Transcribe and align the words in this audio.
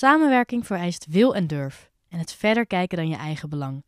Samenwerking 0.00 0.66
vereist 0.66 1.06
wil 1.08 1.34
en 1.34 1.46
durf 1.46 1.90
en 2.08 2.18
het 2.18 2.32
verder 2.32 2.66
kijken 2.66 2.96
dan 2.96 3.08
je 3.08 3.16
eigen 3.16 3.48
belang. 3.48 3.84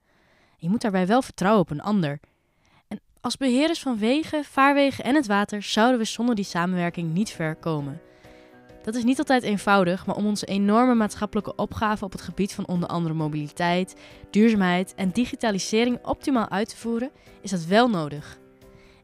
Je 0.57 0.69
moet 0.69 0.81
daarbij 0.81 1.07
wel 1.07 1.23
vertrouwen 1.23 1.63
op 1.63 1.71
een 1.71 1.81
ander. 1.81 2.21
En 2.89 3.01
als 3.21 3.37
beheerders 3.37 3.81
van 3.81 3.99
wegen, 3.99 4.45
vaarwegen 4.45 5.05
en 5.05 5.15
het 5.15 5.27
water 5.27 5.63
zouden 5.63 5.99
we 5.99 6.05
zonder 6.05 6.35
die 6.35 6.45
samenwerking 6.45 7.13
niet 7.13 7.31
ver 7.31 7.57
komen. 7.57 8.01
Dat 8.83 8.95
is 8.95 9.05
niet 9.05 9.19
altijd 9.19 9.43
eenvoudig, 9.43 10.07
maar 10.07 10.17
om 10.17 10.27
onze 10.27 10.47
enorme 10.47 10.95
maatschappelijke 10.95 11.55
opgaven 11.55 12.07
op 12.07 12.13
het 12.13 12.21
gebied 12.21 12.55
van 12.55 12.67
onder 12.67 12.89
andere 12.89 13.15
mobiliteit, 13.15 13.97
duurzaamheid 14.31 14.95
en 14.95 15.11
digitalisering 15.11 16.05
optimaal 16.05 16.49
uit 16.49 16.69
te 16.69 16.77
voeren, 16.77 17.11
is 17.41 17.51
dat 17.51 17.65
wel 17.65 17.89
nodig. 17.89 18.39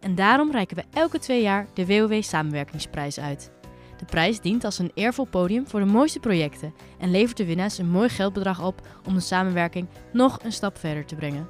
En 0.01 0.15
daarom 0.15 0.51
reiken 0.51 0.77
we 0.77 0.85
elke 0.91 1.19
twee 1.19 1.43
jaar 1.43 1.67
de 1.75 1.87
WOW 1.87 2.23
Samenwerkingsprijs 2.23 3.21
uit. 3.21 3.57
De 3.99 4.05
prijs 4.05 4.41
dient 4.41 4.65
als 4.65 4.79
een 4.79 4.91
eervol 4.95 5.25
podium 5.25 5.67
voor 5.67 5.81
de 5.81 5.87
mooiste 5.87 6.21
projecten 6.21 6.75
en 6.99 7.11
levert 7.11 7.37
de 7.37 7.45
winnaars 7.45 7.79
een 7.79 7.91
mooi 7.91 8.09
geldbedrag 8.09 8.65
op 8.65 8.87
om 9.07 9.15
de 9.15 9.21
samenwerking 9.21 9.89
nog 10.13 10.39
een 10.43 10.53
stap 10.53 10.79
verder 10.79 11.07
te 11.07 11.15
brengen. 11.15 11.49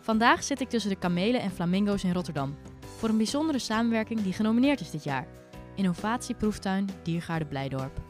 Vandaag 0.00 0.42
zit 0.42 0.60
ik 0.60 0.68
tussen 0.68 0.90
de 0.90 0.96
kamelen 0.96 1.40
en 1.40 1.50
flamingo's 1.50 2.04
in 2.04 2.12
Rotterdam 2.12 2.56
voor 2.98 3.08
een 3.08 3.16
bijzondere 3.16 3.58
samenwerking 3.58 4.22
die 4.22 4.32
genomineerd 4.32 4.80
is 4.80 4.90
dit 4.90 5.04
jaar. 5.04 5.26
Innovatieproeftuin 5.74 6.88
Diergaarde 7.02 7.44
Blijdorp. 7.44 8.00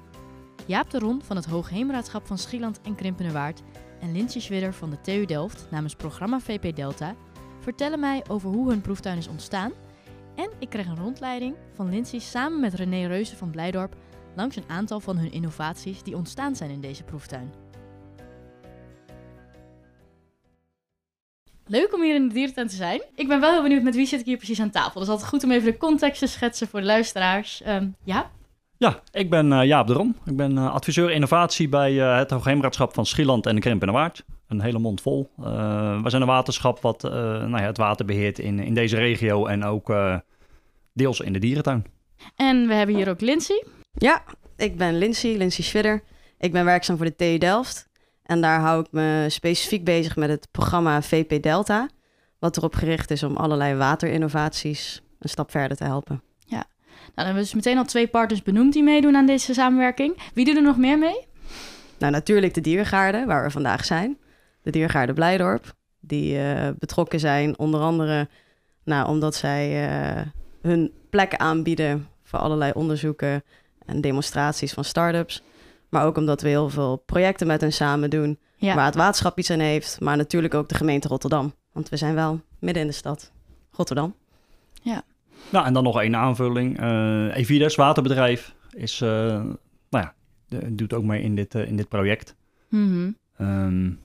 Jaap 0.66 0.90
de 0.90 0.98
Ron 0.98 1.22
van 1.22 1.36
het 1.36 1.44
Hoogheemraadschap 1.44 2.26
van 2.26 2.38
Schieland 2.38 2.80
en 2.80 2.94
Krimpenerwaard 2.94 3.62
en 4.00 4.12
Lintje 4.12 4.40
Schwidder 4.40 4.74
van 4.74 4.90
de 4.90 5.00
TU 5.00 5.24
Delft 5.24 5.66
namens 5.70 5.94
programma 5.94 6.40
VP 6.40 6.76
Delta 6.76 7.14
vertellen 7.60 8.00
mij 8.00 8.24
over 8.28 8.50
hoe 8.50 8.68
hun 8.68 8.80
proeftuin 8.80 9.18
is 9.18 9.28
ontstaan. 9.28 9.72
En 10.34 10.50
ik 10.58 10.68
kreeg 10.68 10.86
een 10.86 10.96
rondleiding 10.96 11.54
van 11.74 11.90
Lindsay 11.90 12.18
samen 12.18 12.60
met 12.60 12.74
René 12.74 13.06
Reuzen 13.06 13.36
van 13.36 13.50
Blijdorp 13.50 13.96
langs 14.36 14.56
een 14.56 14.68
aantal 14.68 15.00
van 15.00 15.16
hun 15.16 15.32
innovaties 15.32 16.02
die 16.02 16.16
ontstaan 16.16 16.56
zijn 16.56 16.70
in 16.70 16.80
deze 16.80 17.02
proeftuin. 17.02 17.52
Leuk 21.66 21.94
om 21.94 22.02
hier 22.02 22.14
in 22.14 22.28
de 22.28 22.34
dierentuin 22.34 22.68
te 22.68 22.74
zijn. 22.74 23.02
Ik 23.14 23.28
ben 23.28 23.40
wel 23.40 23.52
heel 23.52 23.62
benieuwd 23.62 23.82
met 23.82 23.94
wie 23.94 24.06
zit 24.06 24.20
ik 24.20 24.26
hier 24.26 24.36
precies 24.36 24.60
aan 24.60 24.70
tafel. 24.70 25.00
Dus 25.00 25.08
altijd 25.08 25.28
goed 25.28 25.44
om 25.44 25.50
even 25.50 25.72
de 25.72 25.78
context 25.78 26.18
te 26.18 26.26
schetsen 26.26 26.68
voor 26.68 26.80
de 26.80 26.86
luisteraars. 26.86 27.62
Um, 27.66 27.96
ja? 28.04 28.30
Ja, 28.76 29.00
ik 29.12 29.30
ben 29.30 29.52
uh, 29.52 29.64
Jaap 29.64 29.86
de 29.86 29.92
Rom. 29.92 30.16
Ik 30.24 30.36
ben 30.36 30.52
uh, 30.52 30.72
adviseur 30.72 31.10
innovatie 31.10 31.68
bij 31.68 31.92
uh, 31.92 32.16
het 32.16 32.30
Hoogheemraadschap 32.30 32.94
van 32.94 33.06
Schieland 33.06 33.46
en 33.46 33.54
de 33.54 33.60
Krimp 33.60 33.82
en 33.82 33.92
Waard. 33.92 34.24
Een 34.48 34.60
hele 34.60 34.78
mond 34.78 35.00
vol. 35.00 35.30
we 35.36 36.04
zijn 36.06 36.22
een 36.22 36.28
waterschap 36.28 36.80
wat 36.80 37.02
nou 37.02 37.56
ja, 37.56 37.60
het 37.60 37.76
water 37.76 38.04
beheert 38.04 38.38
in, 38.38 38.58
in 38.58 38.74
deze 38.74 38.96
regio 38.96 39.46
en 39.46 39.64
ook 39.64 39.88
deels 40.94 41.20
in 41.20 41.32
de 41.32 41.38
dierentuin. 41.38 41.84
En 42.36 42.66
we 42.66 42.74
hebben 42.74 42.96
hier 42.96 43.08
ook 43.08 43.20
Lindsay. 43.20 43.64
Ja, 43.92 44.24
ik 44.56 44.76
ben 44.76 44.98
Lindsay, 44.98 45.36
Lindsay 45.36 45.64
Schwidder. 45.64 46.02
Ik 46.38 46.52
ben 46.52 46.64
werkzaam 46.64 46.96
voor 46.96 47.06
de 47.06 47.16
TU 47.16 47.38
Delft. 47.38 47.88
En 48.22 48.40
daar 48.40 48.60
hou 48.60 48.80
ik 48.80 48.86
me 48.90 49.26
specifiek 49.28 49.84
bezig 49.84 50.16
met 50.16 50.28
het 50.28 50.48
programma 50.50 51.02
VP 51.02 51.42
Delta. 51.42 51.88
Wat 52.38 52.56
erop 52.56 52.74
gericht 52.74 53.10
is 53.10 53.22
om 53.22 53.36
allerlei 53.36 53.74
waterinnovaties 53.74 55.02
een 55.18 55.28
stap 55.28 55.50
verder 55.50 55.76
te 55.76 55.84
helpen. 55.84 56.22
Ja, 56.38 56.56
nou, 56.56 56.66
dan 57.14 57.24
hebben 57.24 57.34
we 57.34 57.40
dus 57.40 57.54
meteen 57.54 57.78
al 57.78 57.84
twee 57.84 58.06
partners 58.06 58.42
benoemd 58.42 58.72
die 58.72 58.82
meedoen 58.82 59.16
aan 59.16 59.26
deze 59.26 59.54
samenwerking. 59.54 60.16
Wie 60.34 60.44
doet 60.44 60.56
er 60.56 60.62
nog 60.62 60.76
meer 60.76 60.98
mee? 60.98 61.26
Nou, 61.98 62.12
natuurlijk 62.12 62.54
de 62.54 62.60
diergaarden, 62.60 63.26
waar 63.26 63.44
we 63.44 63.50
vandaag 63.50 63.84
zijn. 63.84 64.18
De 64.62 64.70
diergaarden 64.70 65.14
Blijdorp, 65.14 65.72
die 66.00 66.36
uh, 66.36 66.68
betrokken 66.78 67.20
zijn 67.20 67.58
onder 67.58 67.80
andere 67.80 68.28
nou, 68.84 69.08
omdat 69.08 69.34
zij 69.34 69.88
uh, 69.88 70.20
hun 70.66 70.92
plek 71.10 71.34
aanbieden 71.34 72.08
voor 72.22 72.38
allerlei 72.38 72.72
onderzoeken 72.74 73.42
en 73.86 74.00
demonstraties 74.00 74.72
van 74.72 74.84
start-ups. 74.84 75.42
Maar 75.88 76.06
ook 76.06 76.16
omdat 76.16 76.42
we 76.42 76.48
heel 76.48 76.68
veel 76.68 76.96
projecten 76.96 77.46
met 77.46 77.60
hen 77.60 77.72
samen 77.72 78.10
doen. 78.10 78.38
Waar 78.58 78.84
het 78.84 78.94
waterschap 78.94 79.38
iets 79.38 79.50
aan 79.50 79.58
heeft. 79.58 80.00
Maar 80.00 80.16
natuurlijk 80.16 80.54
ook 80.54 80.68
de 80.68 80.74
gemeente 80.74 81.08
Rotterdam. 81.08 81.54
Want 81.72 81.88
we 81.88 81.96
zijn 81.96 82.14
wel 82.14 82.40
midden 82.58 82.82
in 82.82 82.88
de 82.88 82.94
stad. 82.94 83.32
Rotterdam. 83.70 84.14
Ja. 84.82 85.02
Nou, 85.50 85.66
en 85.66 85.72
dan 85.72 85.82
nog 85.82 86.00
één 86.00 86.16
aanvulling. 86.16 86.80
Uh, 86.80 87.36
Evides, 87.36 87.74
waterbedrijf, 87.74 88.54
is, 88.70 89.00
uh, 89.00 89.08
nou 89.08 89.54
ja, 89.90 90.14
doet 90.68 90.92
ook 90.92 91.04
mee 91.04 91.22
in 91.22 91.34
dit, 91.34 91.54
uh, 91.54 91.68
in 91.68 91.76
dit 91.76 91.88
project. 91.88 92.34
Mm 92.68 93.16
um, 93.38 93.98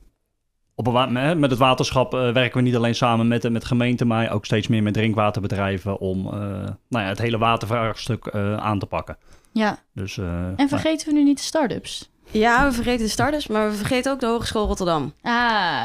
op 0.80 0.88
een, 0.88 1.40
met 1.40 1.50
het 1.50 1.60
waterschap 1.60 2.12
werken 2.12 2.58
we 2.58 2.62
niet 2.62 2.76
alleen 2.76 2.96
samen 2.96 3.28
met, 3.28 3.50
met 3.50 3.66
gemeenten, 3.66 4.08
maar 4.08 4.32
ook 4.32 4.46
steeds 4.46 4.68
meer 4.68 4.84
met 4.84 4.94
drinkwaterbedrijven 4.94 6.00
om 6.00 6.24
nou 6.24 6.76
ja, 6.90 7.08
het 7.08 7.20
hele 7.20 7.38
watervraagstuk 7.38 8.30
aan 8.60 8.80
te 8.80 8.86
pakken. 8.86 9.18
Ja. 9.52 9.78
Dus, 9.94 10.18
en 10.56 10.70
vergeten 10.70 11.08
we 11.08 11.14
nu 11.14 11.24
niet 11.24 11.38
de 11.38 11.44
start-ups? 11.44 12.10
Ja, 12.32 12.66
we 12.66 12.72
vergeten 12.72 13.06
de 13.06 13.12
starters, 13.12 13.48
maar 13.48 13.70
we 13.70 13.76
vergeten 13.76 14.12
ook 14.12 14.20
de 14.20 14.26
Hogeschool 14.26 14.68
Rotterdam. 14.68 15.14
Ah, 15.22 15.32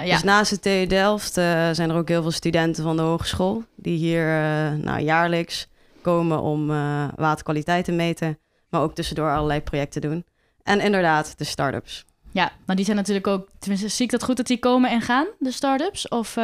ja. 0.04 0.12
Dus 0.12 0.22
naast 0.22 0.50
de 0.50 0.59
TU 0.59 0.87
Delft 0.87 1.38
uh, 1.38 1.44
zijn 1.72 1.91
er 1.91 1.97
ook 1.97 2.09
heel 2.09 2.22
veel 2.22 2.31
studenten 2.31 2.83
van 2.83 2.97
de 2.97 3.03
hogeschool... 3.03 3.62
die 3.77 3.97
hier 3.97 4.27
uh, 4.27 4.72
nou, 4.72 5.00
jaarlijks 5.00 5.69
komen 6.03 6.41
om 6.41 6.71
uh, 6.71 7.04
waterkwaliteit 7.16 7.84
te 7.84 7.93
meten... 7.93 8.38
maar 8.69 8.81
ook 8.81 8.94
tussendoor 8.94 9.31
allerlei 9.31 9.60
projecten 9.60 10.00
doen. 10.00 10.25
En 10.62 10.81
inderdaad, 10.81 11.38
de 11.38 11.44
start-ups. 11.44 12.04
Ja, 12.34 12.53
maar 12.67 12.77
die 12.77 12.84
zijn 12.84 12.97
natuurlijk 12.97 13.27
ook... 13.27 13.49
Tenminste, 13.59 13.89
zie 13.89 14.05
ik 14.05 14.11
dat 14.11 14.25
goed 14.25 14.37
dat 14.37 14.47
die 14.47 14.59
komen 14.59 14.91
en 14.91 15.00
gaan, 15.00 15.27
de 15.39 15.50
start-ups? 15.50 16.09
Of, 16.09 16.34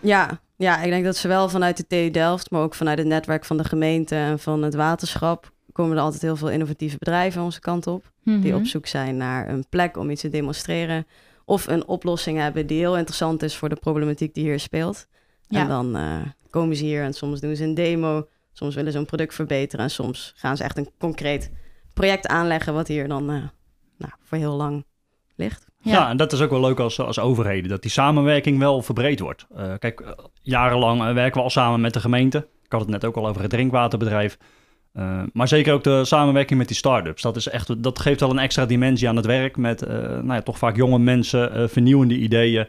Ja, 0.00 0.40
ja, 0.56 0.82
ik 0.82 0.90
denk 0.90 1.04
dat 1.04 1.16
zowel 1.16 1.48
vanuit 1.48 1.76
de 1.76 1.86
TU 1.86 2.10
Delft... 2.10 2.50
maar 2.50 2.62
ook 2.62 2.74
vanuit 2.74 2.98
het 2.98 3.06
netwerk 3.06 3.44
van 3.44 3.56
de 3.56 3.64
gemeente 3.64 4.14
en 4.14 4.38
van 4.38 4.62
het 4.62 4.74
waterschap 4.74 5.52
komen 5.72 5.96
er 5.96 6.02
altijd 6.02 6.22
heel 6.22 6.36
veel 6.36 6.50
innovatieve 6.50 6.96
bedrijven 6.98 7.42
onze 7.42 7.60
kant 7.60 7.86
op. 7.86 8.12
Die 8.24 8.36
Mhm. 8.36 8.54
op 8.54 8.66
zoek 8.66 8.86
zijn 8.86 9.16
naar 9.16 9.48
een 9.48 9.64
plek 9.68 9.96
om 9.96 10.10
iets 10.10 10.20
te 10.20 10.28
demonstreren. 10.28 11.06
Of 11.44 11.66
een 11.66 11.86
oplossing 11.86 12.38
hebben 12.38 12.66
die 12.66 12.78
heel 12.78 12.96
interessant 12.96 13.42
is 13.42 13.56
voor 13.56 13.68
de 13.68 13.76
problematiek 13.76 14.34
die 14.34 14.44
hier 14.44 14.60
speelt. 14.60 15.06
Ja. 15.48 15.60
En 15.60 15.68
dan 15.68 15.96
uh, 15.96 16.20
komen 16.50 16.76
ze 16.76 16.84
hier 16.84 17.02
en 17.02 17.12
soms 17.12 17.40
doen 17.40 17.56
ze 17.56 17.64
een 17.64 17.74
demo. 17.74 18.28
Soms 18.52 18.74
willen 18.74 18.92
ze 18.92 18.98
een 18.98 19.06
product 19.06 19.34
verbeteren. 19.34 19.84
En 19.84 19.90
soms 19.90 20.32
gaan 20.36 20.56
ze 20.56 20.64
echt 20.64 20.76
een 20.76 20.90
concreet 20.98 21.50
project 21.94 22.26
aanleggen... 22.26 22.74
wat 22.74 22.88
hier 22.88 23.08
dan 23.08 23.30
uh, 23.30 23.42
nou, 23.96 24.12
voor 24.20 24.38
heel 24.38 24.54
lang 24.54 24.84
ligt. 25.42 25.66
Ja. 25.80 25.92
ja. 25.92 26.08
en 26.08 26.16
dat 26.16 26.32
is 26.32 26.40
ook 26.40 26.50
wel 26.50 26.60
leuk 26.60 26.78
als, 26.78 27.00
als 27.00 27.18
overheden, 27.18 27.70
dat 27.70 27.82
die 27.82 27.90
samenwerking 27.90 28.58
wel 28.58 28.82
verbreed 28.82 29.20
wordt. 29.20 29.46
Uh, 29.56 29.72
kijk, 29.78 30.14
jarenlang 30.42 31.12
werken 31.12 31.36
we 31.36 31.42
al 31.42 31.50
samen 31.50 31.80
met 31.80 31.92
de 31.92 32.00
gemeente. 32.00 32.38
Ik 32.38 32.72
had 32.72 32.80
het 32.80 32.90
net 32.90 33.04
ook 33.04 33.16
al 33.16 33.28
over 33.28 33.40
het 33.40 33.50
drinkwaterbedrijf. 33.50 34.38
Uh, 34.94 35.22
maar 35.32 35.48
zeker 35.48 35.74
ook 35.74 35.84
de 35.84 36.04
samenwerking 36.04 36.58
met 36.58 36.68
die 36.68 36.76
start-ups. 36.76 37.22
Dat, 37.22 37.36
is 37.36 37.48
echt, 37.48 37.82
dat 37.82 37.98
geeft 37.98 38.20
wel 38.20 38.30
een 38.30 38.38
extra 38.38 38.66
dimensie 38.66 39.08
aan 39.08 39.16
het 39.16 39.26
werk 39.26 39.56
met 39.56 39.82
uh, 39.82 39.88
nou 39.98 40.32
ja, 40.32 40.42
toch 40.42 40.58
vaak 40.58 40.76
jonge 40.76 40.98
mensen, 40.98 41.58
uh, 41.58 41.68
vernieuwende 41.68 42.14
ideeën. 42.14 42.66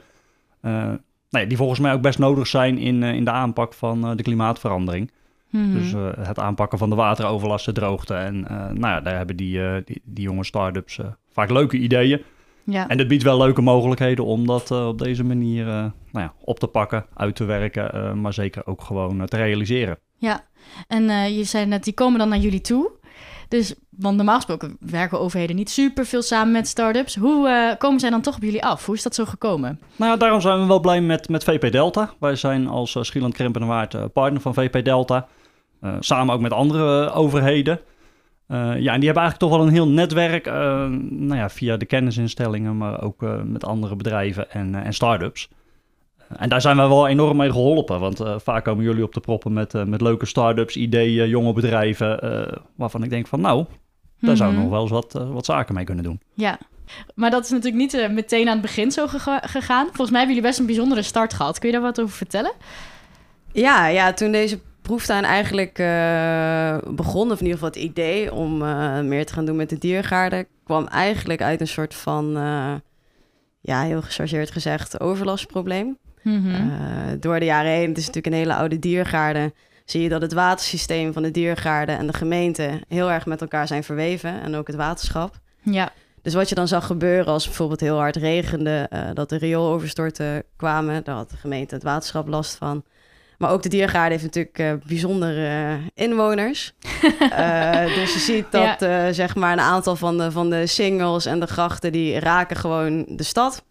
nou 0.61 0.99
ja, 1.29 1.45
die 1.45 1.57
volgens 1.57 1.79
mij 1.79 1.93
ook 1.93 2.01
best 2.01 2.19
nodig 2.19 2.47
zijn 2.47 2.77
in, 2.77 3.03
in 3.03 3.25
de 3.25 3.31
aanpak 3.31 3.73
van 3.73 4.17
de 4.17 4.23
klimaatverandering. 4.23 5.11
Mhm. 5.49 5.73
Dus 5.73 5.93
het 6.27 6.39
aanpakken 6.39 6.77
van 6.77 6.89
de 6.89 6.95
wateroverlast, 6.95 7.65
de 7.65 7.71
droogte. 7.71 8.13
En 8.13 8.39
nou 8.73 8.79
ja, 8.79 9.01
daar 9.01 9.17
hebben 9.17 9.35
die, 9.35 9.83
die, 9.83 10.01
die, 10.03 10.23
jonge 10.23 10.43
start-ups 10.43 10.99
vaak 11.31 11.49
leuke 11.49 11.77
ideeën. 11.77 12.21
Ja. 12.65 12.87
En 12.87 12.97
dat 12.97 13.07
biedt 13.07 13.23
wel 13.23 13.37
leuke 13.37 13.61
mogelijkheden 13.61 14.25
om 14.25 14.47
dat 14.47 14.71
op 14.71 14.97
deze 14.99 15.23
manier 15.23 15.65
nou 15.65 15.91
ja, 16.11 16.33
op 16.43 16.59
te 16.59 16.67
pakken, 16.67 17.05
uit 17.13 17.35
te 17.35 17.43
werken, 17.43 18.21
maar 18.21 18.33
zeker 18.33 18.67
ook 18.67 18.81
gewoon 18.81 19.25
te 19.25 19.37
realiseren. 19.37 19.97
Ja, 20.17 20.43
en 20.87 21.33
je 21.33 21.43
zei 21.43 21.65
net, 21.65 21.83
die 21.83 21.93
komen 21.93 22.19
dan 22.19 22.29
naar 22.29 22.37
jullie 22.37 22.61
toe. 22.61 22.91
Dus, 23.47 23.75
want 23.89 24.15
normaal 24.15 24.35
gesproken 24.35 24.77
werken 24.79 25.19
overheden 25.19 25.55
niet 25.55 25.69
super 25.69 26.05
veel 26.05 26.21
samen 26.21 26.51
met 26.53 26.67
start-ups. 26.67 27.15
Hoe 27.15 27.75
komen 27.77 27.99
zij 27.99 28.09
dan 28.09 28.21
toch 28.21 28.35
op 28.35 28.41
jullie 28.41 28.63
af? 28.63 28.85
Hoe 28.85 28.95
is 28.95 29.03
dat 29.03 29.15
zo 29.15 29.25
gekomen? 29.25 29.79
Nou 29.95 30.11
ja, 30.11 30.17
daarom 30.17 30.41
zijn 30.41 30.59
we 30.59 30.65
wel 30.65 30.79
blij 30.79 31.01
met, 31.01 31.29
met 31.29 31.43
VP 31.43 31.71
Delta. 31.71 32.13
Wij 32.19 32.35
zijn 32.35 32.67
als 32.67 32.97
Schieland 33.01 33.33
Krimpen 33.33 33.61
en 33.61 33.67
Waard 33.67 34.13
partner 34.13 34.41
van 34.41 34.53
VP 34.53 34.85
Delta. 34.85 35.27
samen 35.99 36.33
ook 36.33 36.41
met 36.41 36.53
andere 36.53 37.11
overheden. 37.11 37.79
Ja, 38.47 38.93
en 38.93 38.99
die 38.99 39.09
hebben 39.09 39.23
eigenlijk 39.23 39.37
toch 39.37 39.49
wel 39.49 39.61
een 39.61 39.73
heel 39.73 39.87
netwerk. 39.87 40.45
nou 41.09 41.35
ja, 41.35 41.49
via 41.49 41.77
de 41.77 41.85
kennisinstellingen, 41.85 42.77
maar 42.77 43.01
ook 43.01 43.21
met 43.45 43.65
andere 43.65 43.95
bedrijven 43.95 44.51
en, 44.51 44.75
en 44.75 44.93
start-ups. 44.93 45.49
En 46.37 46.49
daar 46.49 46.61
zijn 46.61 46.75
we 46.75 46.81
wel 46.87 47.07
enorm 47.07 47.37
mee 47.37 47.51
geholpen. 47.51 47.99
Want 47.99 48.21
uh, 48.21 48.35
vaak 48.39 48.63
komen 48.63 48.83
jullie 48.83 49.03
op 49.03 49.13
de 49.13 49.19
proppen 49.19 49.53
met, 49.53 49.73
uh, 49.73 49.83
met 49.83 50.01
leuke 50.01 50.25
start-ups, 50.25 50.75
ideeën, 50.75 51.29
jonge 51.29 51.53
bedrijven. 51.53 52.25
Uh, 52.25 52.57
waarvan 52.75 53.03
ik 53.03 53.09
denk 53.09 53.27
van 53.27 53.41
nou, 53.41 53.65
daar 54.19 54.29
Mhm. 54.29 54.35
zou 54.35 54.53
nog 54.53 54.69
wel 54.69 54.81
eens 54.81 54.91
wat, 54.91 55.13
wat 55.13 55.45
zaken 55.45 55.75
mee 55.75 55.83
kunnen 55.83 56.03
doen. 56.03 56.21
Ja, 56.33 56.57
maar 57.15 57.29
dat 57.31 57.43
is 57.43 57.49
natuurlijk 57.49 57.93
niet 57.93 58.09
meteen 58.11 58.47
aan 58.47 58.53
het 58.53 58.61
begin 58.61 58.91
zo 58.91 59.07
gega 59.07 59.39
gegaan. 59.39 59.85
Volgens 59.85 60.09
mij 60.09 60.19
hebben 60.19 60.35
jullie 60.35 60.49
best 60.49 60.59
een 60.59 60.65
bijzondere 60.65 61.01
start 61.01 61.33
gehad. 61.33 61.59
Kun 61.59 61.69
je 61.69 61.75
daar 61.75 61.83
wat 61.83 62.01
over 62.01 62.15
vertellen? 62.15 62.51
Ja, 63.51 63.87
ja 63.87 64.13
toen 64.13 64.31
deze 64.31 64.59
proeftuin 64.83 65.23
eigenlijk 65.23 65.75
begon, 66.95 67.31
of 67.31 67.39
in 67.39 67.45
ieder 67.45 67.59
geval 67.59 67.67
het 67.67 67.75
idee 67.75 68.33
om 68.33 68.57
meer 69.07 69.25
te 69.25 69.33
gaan 69.33 69.45
doen 69.45 69.55
met 69.55 69.69
de 69.69 69.77
diergaarden, 69.77 70.47
kwam 70.63 70.87
eigenlijk 70.87 71.41
uit 71.41 71.61
een 71.61 71.67
soort 71.67 71.95
van, 71.95 72.31
ja, 73.61 73.83
heel 73.83 74.01
gechargeerd 74.01 74.51
gezegd, 74.51 74.99
overlastprobleem. 74.99 75.97
Mhm. 76.21 76.37
Mm 76.37 76.45
-hmm. 76.45 76.69
uh, 76.69 76.77
door 77.19 77.39
de 77.39 77.45
jaren 77.45 77.71
heen, 77.71 77.89
het 77.89 77.97
is 77.97 78.05
natuurlijk 78.05 78.35
een 78.35 78.41
hele 78.41 78.55
oude 78.55 78.79
diergaarde, 78.79 79.53
zie 79.85 80.01
je 80.01 80.09
dat 80.09 80.21
het 80.21 80.33
watersysteem 80.33 81.13
van 81.13 81.23
de 81.23 81.31
diergaarde 81.31 81.91
en 81.91 82.07
de 82.07 82.13
gemeente 82.13 82.81
heel 82.87 83.11
erg 83.11 83.25
met 83.25 83.41
elkaar 83.41 83.67
zijn 83.67 83.83
verweven 83.83 84.41
en 84.41 84.55
ook 84.55 84.67
het 84.67 84.75
waterschap. 84.75 85.39
Ja. 85.61 85.91
Dus 86.21 86.33
wat 86.33 86.49
je 86.49 86.55
dan 86.55 86.67
zag 86.67 86.85
gebeuren 86.85 87.33
als 87.33 87.45
bijvoorbeeld 87.45 87.79
heel 87.79 87.97
hard 87.97 88.15
regende, 88.15 88.89
dat 89.13 89.29
de 89.29 89.37
riooloverstorten 89.37 90.43
kwamen, 90.55 91.03
daar 91.03 91.15
had 91.15 91.29
de 91.29 91.37
gemeente 91.37 91.75
het 91.75 91.83
waterschap 91.83 92.27
last 92.27 92.55
van. 92.55 92.83
Maar 93.43 93.51
ook 93.51 93.63
de 93.63 93.69
diergaarde 93.69 94.11
heeft 94.11 94.23
natuurlijk 94.23 94.59
uh, 94.59 94.73
bijzondere 94.87 95.77
inwoners. 95.93 96.73
uh, 97.03 97.85
dus 97.97 98.13
je 98.13 98.19
ziet 98.19 98.45
dat 98.51 98.79
ja. 98.79 99.11
zeg 99.11 99.35
maar 99.35 99.51
een 99.51 99.59
aantal 99.59 99.95
van 99.95 100.17
de, 100.17 100.31
van 100.31 100.49
de 100.49 100.67
singles 100.67 101.25
en 101.25 101.39
de 101.39 101.47
grachten, 101.47 101.91
die 101.91 102.19
raken 102.19 102.55
gewoon 102.55 103.05
de 103.07 103.23
stad. 103.23 103.63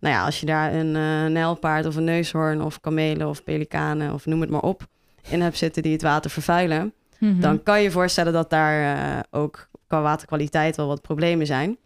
Nou 0.00 0.14
ja, 0.14 0.24
als 0.24 0.40
je 0.40 0.46
daar 0.46 0.74
een 0.74 0.92
nijlpaard 1.32 1.86
of 1.86 1.96
een 1.96 2.04
neushoorn 2.04 2.62
of 2.62 2.80
kamelen 2.80 3.28
of 3.28 3.44
pelikanen 3.44 4.12
of 4.12 4.26
noem 4.26 4.40
het 4.40 4.50
maar 4.50 4.60
op 4.60 4.86
in 5.28 5.42
hebt 5.42 5.56
zitten 5.56 5.82
die 5.82 5.92
het 5.92 6.02
water 6.02 6.30
vervuilen, 6.30 6.92
mm 7.18 7.30
-hmm. 7.30 7.40
dan 7.40 7.62
kan 7.62 7.78
je 7.78 7.84
je 7.84 7.90
voorstellen 7.90 8.32
dat 8.32 8.50
daar 8.50 9.24
ook 9.30 9.68
qua 9.86 10.00
waterkwaliteit 10.00 10.76
wel 10.76 10.86
wat 10.86 11.02
problemen 11.02 11.46
zijn. 11.46 11.76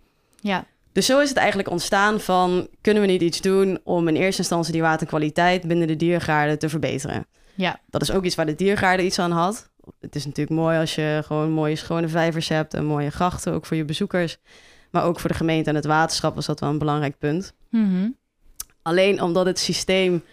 Ja. 0.40 0.64
Dus 0.98 1.06
zo 1.06 1.20
is 1.20 1.28
het 1.28 1.38
eigenlijk 1.38 1.70
ontstaan 1.70 2.20
van... 2.20 2.68
kunnen 2.80 3.02
we 3.02 3.08
niet 3.08 3.22
iets 3.22 3.40
doen 3.40 3.78
om 3.84 4.08
in 4.08 4.16
eerste 4.16 4.40
instantie 4.40 4.72
die 4.72 4.82
waterkwaliteit... 4.82 5.68
binnen 5.68 5.86
de 5.86 5.96
diergaarden 5.96 6.58
te 6.58 6.68
verbeteren? 6.68 7.26
Ja. 7.54 7.80
Dat 7.86 8.02
is 8.02 8.10
ook 8.10 8.24
iets 8.24 8.34
waar 8.34 8.46
de 8.46 8.54
diergaarden 8.54 9.06
iets 9.06 9.18
aan 9.18 9.30
had. 9.30 9.70
Het 10.00 10.14
is 10.14 10.24
natuurlijk 10.24 10.60
mooi 10.60 10.78
als 10.78 10.94
je 10.94 11.22
gewoon 11.24 11.50
mooie 11.50 11.76
schone 11.76 12.08
vijvers 12.08 12.48
hebt... 12.48 12.74
en 12.74 12.84
mooie 12.84 13.10
grachten, 13.10 13.52
ook 13.52 13.66
voor 13.66 13.76
je 13.76 13.84
bezoekers. 13.84 14.38
Maar 14.90 15.04
ook 15.04 15.20
voor 15.20 15.30
de 15.30 15.36
gemeente 15.36 15.70
en 15.70 15.76
het 15.76 15.86
waterschap 15.86 16.34
was 16.34 16.46
dat 16.46 16.60
wel 16.60 16.70
een 16.70 16.78
belangrijk 16.78 17.18
punt. 17.18 17.54
Mm 17.70 17.90
-hmm. 17.90 18.16
Alleen 18.82 19.22
omdat 19.22 19.46
het 19.46 19.58
systeem, 19.58 20.24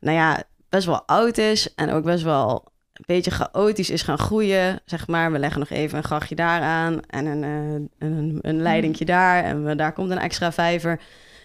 nou 0.00 0.16
ja, 0.16 0.42
best 0.68 0.86
wel 0.86 1.02
oud 1.06 1.38
is... 1.38 1.74
en 1.74 1.90
ook 1.90 2.04
best 2.04 2.22
wel 2.24 2.71
een 2.92 3.04
beetje 3.06 3.30
chaotisch 3.30 3.90
is 3.90 4.02
gaan 4.02 4.18
groeien. 4.18 4.80
Zeg 4.84 5.06
maar, 5.06 5.32
we 5.32 5.38
leggen 5.38 5.60
nog 5.60 5.70
even 5.70 5.98
een 5.98 6.04
grachtje 6.04 6.34
daar 6.34 6.60
aan 6.60 7.00
en 7.06 7.26
een, 7.26 7.42
uh, 7.42 7.88
een, 7.98 8.38
een 8.42 8.62
leidingje 8.62 9.04
daar. 9.04 9.44
En 9.44 9.64
we, 9.64 9.76
daar 9.76 9.92
komt 9.92 10.10
een 10.10 10.18
extra 10.18 10.52
vijver. 10.52 11.00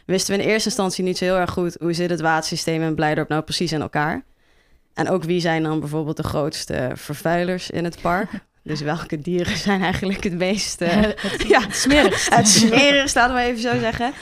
Wisten 0.06 0.36
we 0.36 0.42
in 0.42 0.50
eerste 0.50 0.68
instantie 0.68 1.04
niet 1.04 1.18
zo 1.18 1.26
heel 1.26 1.38
erg 1.38 1.52
goed 1.52 1.78
hoe 1.80 1.94
zit 1.94 2.10
het 2.10 2.22
watersysteem 2.22 2.82
en 2.82 2.96
Blijdorp 2.96 3.30
nou 3.30 3.42
precies 3.42 3.72
in 3.72 3.82
elkaar. 3.82 4.24
En 4.94 5.10
ook 5.10 5.24
wie 5.24 5.40
zijn 5.40 5.64
dan 5.64 5.80
bijvoorbeeld 5.80 6.18
de 6.18 6.24
grootste 6.24 6.92
vervuilers 6.94 7.70
in 7.70 7.84
het 7.84 8.02
park. 8.02 8.30
Dus 8.68 8.82
welke 8.82 9.22
dieren 9.22 9.58
zijn 9.58 9.82
eigenlijk 9.82 10.24
het 10.24 10.34
meest... 10.34 10.82
Uh, 10.82 10.90
het, 11.02 11.46
ja, 11.48 11.62
het 11.62 11.76
smerigst. 11.76 12.36
Het 12.36 12.48
smerigst, 12.48 13.16
laten 13.16 13.36
we 13.36 13.42
even 13.42 13.62
zo 13.62 13.80
zeggen. 13.80 14.14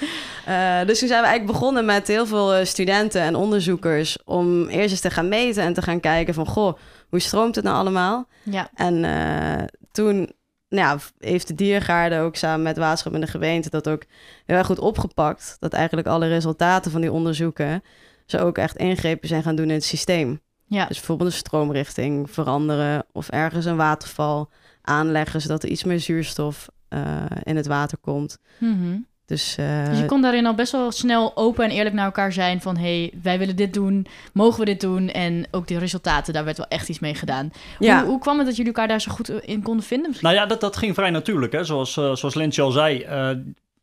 Uh, 0.47 0.85
dus 0.85 0.99
toen 0.99 1.07
zijn 1.07 1.21
we 1.21 1.27
eigenlijk 1.27 1.45
begonnen 1.45 1.85
met 1.85 2.07
heel 2.07 2.25
veel 2.25 2.65
studenten 2.65 3.21
en 3.21 3.35
onderzoekers... 3.35 4.17
om 4.25 4.67
eerst 4.67 4.91
eens 4.91 4.99
te 4.99 5.09
gaan 5.09 5.27
meten 5.27 5.63
en 5.63 5.73
te 5.73 5.81
gaan 5.81 5.99
kijken 5.99 6.33
van... 6.33 6.45
goh, 6.45 6.77
hoe 7.09 7.19
stroomt 7.19 7.55
het 7.55 7.63
nou 7.63 7.77
allemaal? 7.77 8.27
Ja. 8.43 8.69
En 8.73 9.03
uh, 9.03 9.67
toen 9.91 10.31
nou 10.69 10.87
ja, 10.87 11.27
heeft 11.27 11.47
de 11.47 11.55
diergaarde 11.55 12.19
ook 12.19 12.35
samen 12.35 12.63
met 12.63 12.77
waterschap 12.77 13.13
en 13.13 13.21
de 13.21 13.27
gemeente... 13.27 13.69
dat 13.69 13.89
ook 13.89 14.03
heel 14.45 14.57
erg 14.57 14.65
goed 14.65 14.79
opgepakt. 14.79 15.57
Dat 15.59 15.73
eigenlijk 15.73 16.07
alle 16.07 16.27
resultaten 16.27 16.91
van 16.91 17.01
die 17.01 17.11
onderzoeken... 17.11 17.83
ze 18.25 18.39
ook 18.39 18.57
echt 18.57 18.77
ingrepen 18.77 19.27
zijn 19.27 19.43
gaan 19.43 19.55
doen 19.55 19.67
in 19.67 19.73
het 19.73 19.83
systeem. 19.83 20.39
Ja. 20.67 20.85
Dus 20.85 20.97
bijvoorbeeld 20.97 21.29
een 21.29 21.37
stroomrichting 21.37 22.31
veranderen 22.31 23.05
of 23.11 23.29
ergens 23.29 23.65
een 23.65 23.75
waterval 23.75 24.51
aanleggen, 24.81 25.41
zodat 25.41 25.63
er 25.63 25.69
iets 25.69 25.83
meer 25.83 25.99
zuurstof 25.99 26.67
uh, 26.89 27.25
in 27.43 27.55
het 27.55 27.67
water 27.67 27.97
komt. 27.97 28.37
Mm 28.57 28.79
-hmm. 28.79 29.07
Dus, 29.25 29.57
uh, 29.59 29.89
dus 29.89 29.99
je 29.99 30.05
kon 30.05 30.21
daarin 30.21 30.45
al 30.45 30.53
best 30.53 30.71
wel 30.71 30.91
snel 30.91 31.31
open 31.35 31.63
en 31.63 31.71
eerlijk 31.71 31.95
naar 31.95 32.05
elkaar 32.05 32.31
zijn 32.31 32.61
van 32.61 32.77
hey, 32.77 33.13
wij 33.21 33.39
willen 33.39 33.55
dit 33.55 33.73
doen, 33.73 34.05
mogen 34.33 34.59
we 34.59 34.65
dit 34.65 34.81
doen? 34.81 35.09
En 35.09 35.47
ook 35.51 35.67
de 35.67 35.79
resultaten, 35.79 36.33
daar 36.33 36.45
werd 36.45 36.57
wel 36.57 36.67
echt 36.67 36.89
iets 36.89 36.99
mee 36.99 37.15
gedaan. 37.15 37.51
Ja. 37.79 37.99
Hoe, 37.99 38.09
hoe 38.09 38.19
kwam 38.19 38.37
het 38.37 38.47
dat 38.47 38.55
jullie 38.55 38.71
elkaar 38.71 38.87
daar 38.87 39.01
zo 39.01 39.11
goed 39.11 39.29
in 39.29 39.61
konden 39.61 39.85
vinden? 39.85 40.07
Misschien? 40.07 40.29
Nou 40.29 40.41
ja, 40.41 40.47
dat, 40.47 40.61
dat 40.61 40.77
ging 40.77 40.95
vrij 40.95 41.09
natuurlijk. 41.09 41.51
Hè? 41.51 41.63
Zoals, 41.63 41.97
uh, 41.97 42.15
zoals 42.15 42.33
Lentje 42.33 42.61
al 42.61 42.71
zei, 42.71 43.05
uh, 43.05 43.29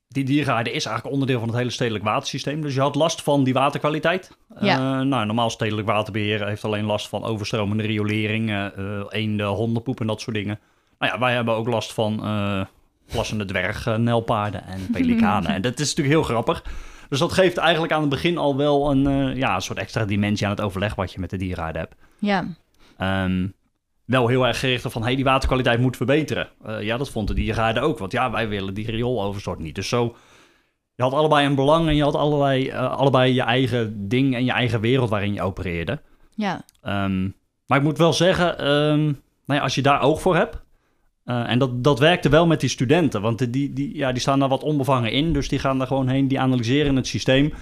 die 0.09 0.25
diergaarde 0.25 0.73
is 0.73 0.85
eigenlijk 0.85 1.15
onderdeel 1.15 1.39
van 1.39 1.49
het 1.49 1.59
hele 1.59 1.71
stedelijk 1.71 2.05
watersysteem. 2.05 2.63
Dus 2.63 2.75
je 2.75 2.81
had 2.81 2.95
last 2.95 3.23
van 3.23 3.45
die 3.45 3.55
waterkwaliteit. 3.55 4.31
Ja. 4.61 4.77
Uh, 4.77 5.07
nou, 5.07 5.27
normaal 5.27 5.51
stedelijk 5.51 5.87
waterbeheer 5.87 6.47
heeft 6.47 6.65
alleen 6.65 6.85
last 6.85 7.09
van 7.09 7.25
overstromende 7.25 7.83
riolering, 7.83 8.51
uh, 8.51 9.05
eenden, 9.09 9.47
hondenpoep 9.47 10.01
en 10.01 10.07
dat 10.07 10.21
soort 10.21 10.37
dingen. 10.37 10.61
Nou 10.99 11.13
ja, 11.13 11.19
wij 11.19 11.35
hebben 11.35 11.55
ook 11.55 11.69
last 11.69 11.93
van 11.93 12.21
uh, 12.23 12.65
plassende 13.13 13.45
dwergnelpaarden 13.45 14.65
en 14.67 14.81
pelikanen. 14.93 15.51
en 15.51 15.63
dat 15.63 15.79
is 15.79 15.89
natuurlijk 15.89 16.15
heel 16.15 16.35
grappig. 16.35 16.65
Dus 17.09 17.19
dat 17.19 17.33
geeft 17.33 17.57
eigenlijk 17.57 17.93
aan 17.93 18.01
het 18.01 18.11
begin 18.11 18.39
al 18.39 18.57
wel 18.57 18.91
een, 18.91 19.37
ja, 19.37 19.55
een 19.55 19.63
soort 19.63 19.79
extra 19.79 20.05
dimensie 20.05 20.47
aan 20.47 20.53
het 20.53 20.61
overleg 20.61 20.95
wat 20.95 21.13
je 21.13 21.21
met 21.21 21.31
de 21.31 21.37
diergaarde 21.37 21.79
hebt. 21.79 21.95
Ja. 22.19 22.47
Um, 23.25 23.55
wel 24.05 24.29
heel 24.29 24.47
erg 24.47 24.59
gericht 24.59 24.85
op 24.85 24.93
van, 24.93 25.03
hey, 25.03 25.15
die 25.15 25.25
waterkwaliteit 25.25 25.81
moet 25.81 25.97
verbeteren. 25.97 26.49
Uh, 26.67 26.83
ja, 26.83 26.97
dat 26.97 27.11
vond 27.11 27.29
de 27.29 27.35
diergaarde 27.35 27.81
ook, 27.81 27.99
want 27.99 28.13
ja, 28.13 28.31
wij 28.31 28.49
willen 28.49 28.75
die 28.75 28.91
riooloverstort 28.91 29.59
niet. 29.59 29.75
Dus 29.75 29.89
zo, 29.89 30.17
je 30.95 31.03
had 31.03 31.13
allebei 31.13 31.47
een 31.47 31.55
belang 31.55 31.89
en 31.89 31.97
je 31.97 32.03
had 32.03 32.15
allerlei, 32.15 32.69
uh, 32.69 32.97
allebei 32.97 33.35
je 33.35 33.43
eigen 33.43 34.09
ding 34.09 34.35
en 34.35 34.45
je 34.45 34.53
eigen 34.53 34.81
wereld 34.81 35.11
waarin 35.11 35.35
je 35.35 35.43
opereerde. 35.43 36.01
Ja. 36.35 36.65
Um, 37.05 37.35
maar 37.67 37.79
ik 37.79 37.85
moet 37.85 37.99
wel 37.99 38.13
zeggen, 38.13 38.71
um, 38.71 39.05
nou 39.45 39.59
ja, 39.59 39.61
als 39.61 39.75
je 39.75 39.83
daar 39.83 40.03
oog 40.03 40.21
voor 40.21 40.37
hebt, 40.37 40.62
uh, 41.25 41.51
en 41.51 41.59
dat, 41.59 41.85
dat 41.85 41.99
werkte 41.99 42.29
wel 42.29 42.47
met 42.47 42.61
die 42.61 42.69
studenten, 42.69 43.21
want 43.21 43.53
die, 43.53 43.73
die, 43.73 43.97
ja, 43.97 44.13
die 44.13 44.21
staan 44.21 44.39
daar 44.39 44.49
wat 44.49 44.63
onbevangen 44.63 45.13
in, 45.13 45.33
dus 45.33 45.49
die 45.49 45.59
gaan 45.59 45.79
daar 45.79 45.87
gewoon 45.87 46.09
heen, 46.09 46.29
die 46.29 46.41
analyseren 46.41 46.97
het 46.97 47.07
systeem. 47.07 47.53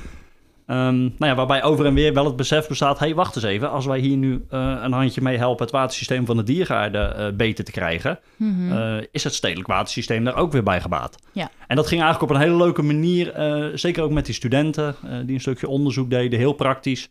Um, 0.66 1.00
nou 1.00 1.14
ja, 1.18 1.34
waarbij 1.34 1.62
over 1.62 1.86
en 1.86 1.94
weer 1.94 2.14
wel 2.14 2.24
het 2.24 2.36
besef 2.36 2.68
bestaat... 2.68 2.98
hé, 2.98 3.06
hey, 3.06 3.14
wacht 3.14 3.36
eens 3.36 3.44
even, 3.44 3.70
als 3.70 3.86
wij 3.86 3.98
hier 3.98 4.16
nu 4.16 4.32
uh, 4.32 4.78
een 4.82 4.92
handje 4.92 5.20
mee 5.20 5.36
helpen... 5.36 5.62
het 5.62 5.74
watersysteem 5.74 6.26
van 6.26 6.36
de 6.36 6.42
diergaarde 6.42 7.14
uh, 7.18 7.36
beter 7.36 7.64
te 7.64 7.70
krijgen... 7.70 8.18
Mm 8.36 8.54
-hmm. 8.54 8.78
uh, 8.78 9.04
is 9.10 9.24
het 9.24 9.34
stedelijk 9.34 9.68
watersysteem 9.68 10.24
daar 10.24 10.36
ook 10.36 10.52
weer 10.52 10.62
bij 10.62 10.80
gebaat. 10.80 11.16
Ja. 11.32 11.50
En 11.66 11.76
dat 11.76 11.86
ging 11.86 12.02
eigenlijk 12.02 12.30
op 12.30 12.36
een 12.36 12.42
hele 12.42 12.56
leuke 12.56 12.82
manier... 12.82 13.32
zeker 13.74 14.02
ook 14.02 14.10
met 14.10 14.26
die 14.26 14.34
studenten 14.34 14.94
die 15.24 15.34
een 15.34 15.40
stukje 15.40 15.68
onderzoek 15.68 16.10
deden, 16.10 16.38
heel 16.38 16.52
praktisch. 16.52 17.08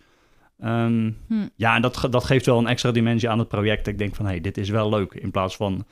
Um, 0.63 1.17
hm. 1.27 1.33
Ja, 1.55 1.75
en 1.75 1.81
dat, 1.81 2.07
dat 2.09 2.23
geeft 2.23 2.45
wel 2.45 2.57
een 2.57 2.67
extra 2.67 2.91
dimensie 2.91 3.29
aan 3.29 3.39
het 3.39 3.47
project. 3.47 3.87
Ik 3.87 3.97
denk 3.97 4.15
van, 4.15 4.25
hé, 4.25 4.31
hey, 4.31 4.41
dit 4.41 4.57
is 4.57 4.69
wel 4.69 4.89
leuk. 4.89 5.13
In 5.13 5.31
plaats 5.31 5.55
van 5.55 5.85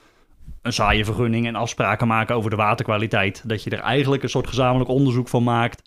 een 0.67 0.73
saaie 0.73 1.05
vergunning 1.05 1.47
en 1.47 1.55
afspraken 1.55 2.07
maken 2.07 2.35
over 2.35 2.49
de 2.49 2.55
waterkwaliteit... 2.55 3.41
dat 3.45 3.63
je 3.63 3.69
er 3.69 3.79
eigenlijk 3.79 4.23
een 4.23 4.29
soort 4.29 4.47
gezamenlijk 4.47 4.89
onderzoek 4.89 5.27
van 5.27 5.43
maakt... 5.43 5.81